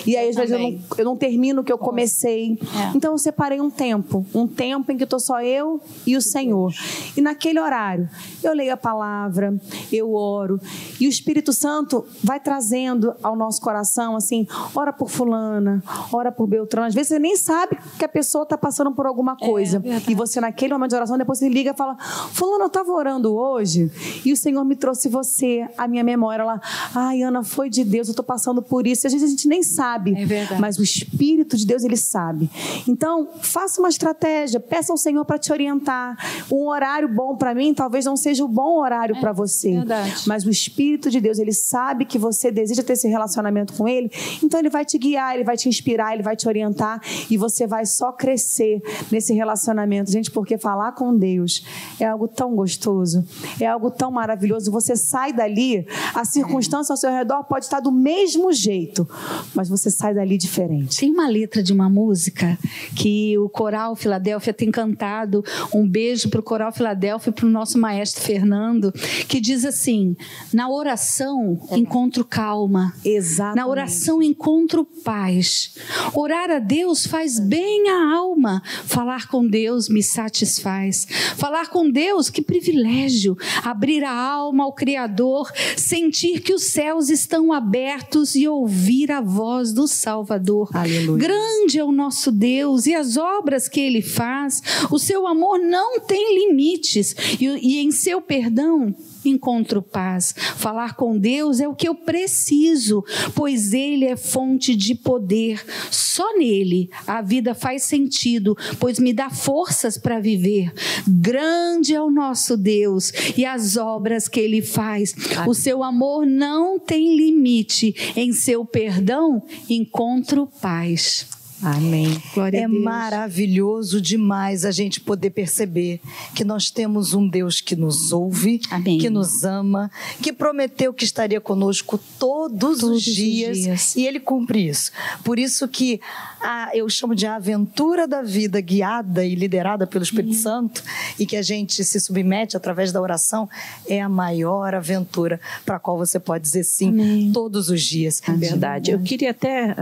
[0.06, 2.58] E aí, às vezes, eu não, eu não termino o que eu comecei.
[2.62, 2.96] É.
[2.96, 6.72] Então eu separei um tempo, um tempo em que estou só eu e o Senhor.
[7.16, 8.08] E naquele horário,
[8.42, 9.54] eu leio a palavra,
[9.92, 10.60] eu oro,
[11.00, 16.46] e o Espírito Santo vai trazendo ao nosso coração assim, ora por fulana, ora por
[16.46, 16.86] Beltrano.
[16.86, 19.78] Às vezes você nem sabe que a pessoa está passando por alguma coisa.
[19.78, 20.10] verdade.
[20.10, 21.96] e você naquele momento de oração, depois você liga e fala:
[22.32, 23.90] "Fulano, eu estava orando hoje
[24.24, 26.60] e o Senhor me trouxe você à minha memória lá.
[26.94, 29.06] Ai, Ana, foi de Deus, eu estou passando por isso".
[29.06, 30.60] E às vezes a gente nem sabe, É verdade.
[30.60, 32.50] mas o Espírito de Deus ele sabe.
[32.88, 36.16] Então, faça uma estratégia, peça ao Senhor para te orientar.
[36.50, 40.22] Um horário bom para mim talvez não seja o bom horário para você, É, verdade.
[40.26, 44.10] mas o Espírito de Deus ele sabe que você deseja ter esse relacionamento com Ele,
[44.42, 47.00] então ele vai te guiar, ele vai te inspirar, ele vai te orientar
[47.30, 51.64] e você vai só crescer nesse relacionamento, gente, porque falar com Deus
[52.00, 53.24] é algo tão gostoso,
[53.60, 54.70] é algo tão maravilhoso.
[54.70, 59.05] Você sai dali, a circunstância ao seu redor pode estar do mesmo jeito,
[59.54, 60.98] mas você sai dali diferente.
[60.98, 62.58] Tem uma letra de uma música
[62.94, 65.44] que o Coral Filadélfia tem cantado.
[65.72, 68.92] Um beijo para o Coral Filadélfia e para o nosso maestro Fernando,
[69.28, 70.16] que diz assim:
[70.52, 72.92] na oração encontro calma.
[73.04, 73.56] Exatamente.
[73.56, 75.74] Na oração encontro paz.
[76.14, 78.62] Orar a Deus faz bem à alma.
[78.84, 81.06] Falar com Deus me satisfaz.
[81.36, 83.36] Falar com Deus, que privilégio.
[83.62, 89.72] Abrir a alma ao Criador, sentir que os céus estão abertos e ouvir a voz
[89.72, 90.70] do Salvador.
[90.72, 91.18] Aleluia.
[91.18, 94.62] Grande é o nosso Deus e as obras que ele faz.
[94.90, 98.94] O seu amor não tem limites e, e em seu perdão
[99.28, 100.34] encontro paz.
[100.56, 103.04] Falar com Deus é o que eu preciso,
[103.34, 105.64] pois Ele é fonte de poder.
[105.90, 110.72] Só nele a vida faz sentido, pois me dá forças para viver.
[111.06, 115.14] Grande é o nosso Deus e as obras que Ele faz.
[115.46, 117.94] O seu amor não tem limite.
[118.16, 121.35] Em seu perdão encontro paz.
[121.62, 122.20] Amém.
[122.34, 126.00] Glória É maravilhoso demais a gente poder perceber
[126.34, 128.98] que nós temos um Deus que nos ouve, Amém.
[128.98, 129.90] que nos ama,
[130.20, 133.96] que prometeu que estaria conosco todos, Todos os os dias, dias.
[133.96, 134.92] e ele cumpre isso.
[135.24, 136.00] Por isso que
[136.40, 140.82] a, eu chamo de a aventura da vida guiada e liderada pelo Espírito Santo
[141.18, 143.48] e que a gente se submete através da oração
[143.88, 147.32] é a maior aventura para a qual você pode dizer sim Amém.
[147.32, 148.22] todos os dias.
[148.28, 148.90] É verdade.
[148.90, 149.74] Eu queria até.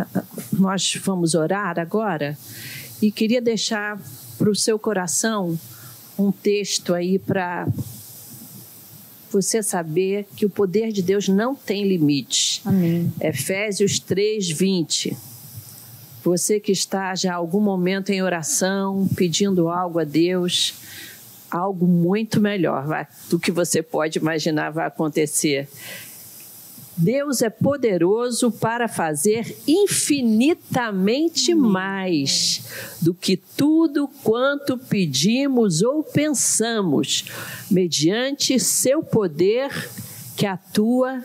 [0.53, 2.37] Nós vamos orar agora
[3.01, 4.01] e queria deixar
[4.39, 5.59] para o seu coração
[6.19, 7.67] um texto aí para
[9.31, 12.62] você saber que o poder de Deus não tem limite.
[12.65, 13.12] Amém.
[13.21, 15.17] Efésios 3, 20.
[16.23, 20.75] Você que está já há algum momento em oração, pedindo algo a Deus,
[21.51, 25.69] algo muito melhor do que você pode imaginar vai acontecer.
[26.97, 32.62] Deus é poderoso para fazer infinitamente mais
[33.03, 37.24] do que tudo quanto pedimos ou pensamos,
[37.70, 39.70] mediante seu poder
[40.36, 41.22] que atua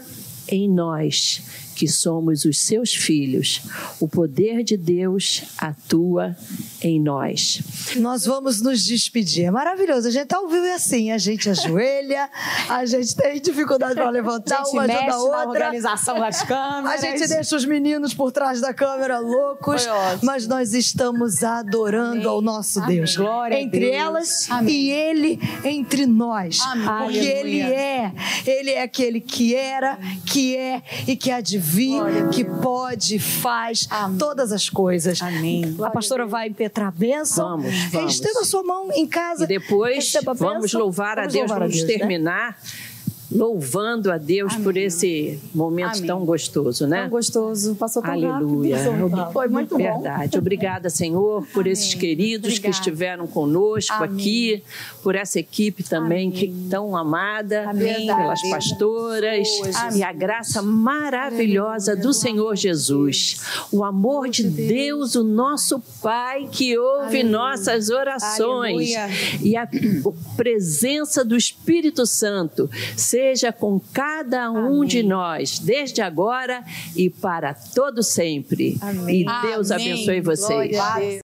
[0.48, 3.62] em nós que somos os seus filhos.
[4.02, 6.36] O poder de Deus atua
[6.82, 7.62] em nós.
[7.96, 9.46] Nós vamos nos despedir.
[9.46, 10.10] É maravilhoso.
[10.10, 12.30] A gente tá ao vivo e assim, a gente ajoelha,
[12.68, 15.48] a gente tem dificuldade para levantar uma ajuda a outra.
[15.48, 16.90] organização das câmeras.
[17.00, 19.88] A gente deixa os meninos por trás da câmera loucos,
[20.22, 22.26] mas nós estamos adorando Amém.
[22.26, 22.98] ao nosso Amém.
[22.98, 23.16] Deus.
[23.16, 23.96] Glória entre Deus.
[23.96, 24.76] elas Amém.
[24.76, 26.58] e ele entre nós.
[27.04, 28.12] Porque ele é,
[28.46, 31.69] ele é aquele que era, que é e que há de
[32.34, 34.18] que pode, faz Amém.
[34.18, 35.22] todas as coisas.
[35.22, 35.76] Amém.
[35.82, 37.50] A pastora vai impetrar a bênção.
[37.50, 38.14] Vamos, vamos.
[38.14, 39.44] Estenda a sua mão em casa.
[39.44, 41.98] E depois vamos louvar vamos a Deus, louvar vamos a Deus, né?
[41.98, 42.50] terminar.
[42.50, 42.89] Né?
[43.32, 44.64] Louvando a Deus Amém.
[44.64, 46.08] por esse momento Amém.
[46.08, 47.02] tão gostoso, né?
[47.02, 48.78] Tão gostoso, passou tão Aleluia.
[48.78, 49.32] rápido.
[49.34, 49.98] Foi muito Verdade.
[49.98, 50.04] bom.
[50.04, 50.38] Verdade.
[50.38, 51.74] Obrigada, Senhor, por Amém.
[51.74, 52.62] esses queridos Obrigada.
[52.62, 54.64] que estiveram conosco aqui,
[55.04, 59.48] por essa equipe também que tão amada, pelas pastoras
[59.96, 63.42] e a graça maravilhosa do Senhor Jesus.
[63.72, 68.90] O amor de Deus, o nosso Pai que ouve nossas orações
[69.42, 69.68] e a
[70.36, 72.70] presença do Espírito Santo
[73.20, 74.88] seja com cada um Amém.
[74.88, 76.64] de nós, desde agora
[76.96, 78.78] e para todo sempre.
[78.82, 79.22] Amém.
[79.22, 79.92] E Deus Amém.
[79.92, 81.20] abençoe vocês.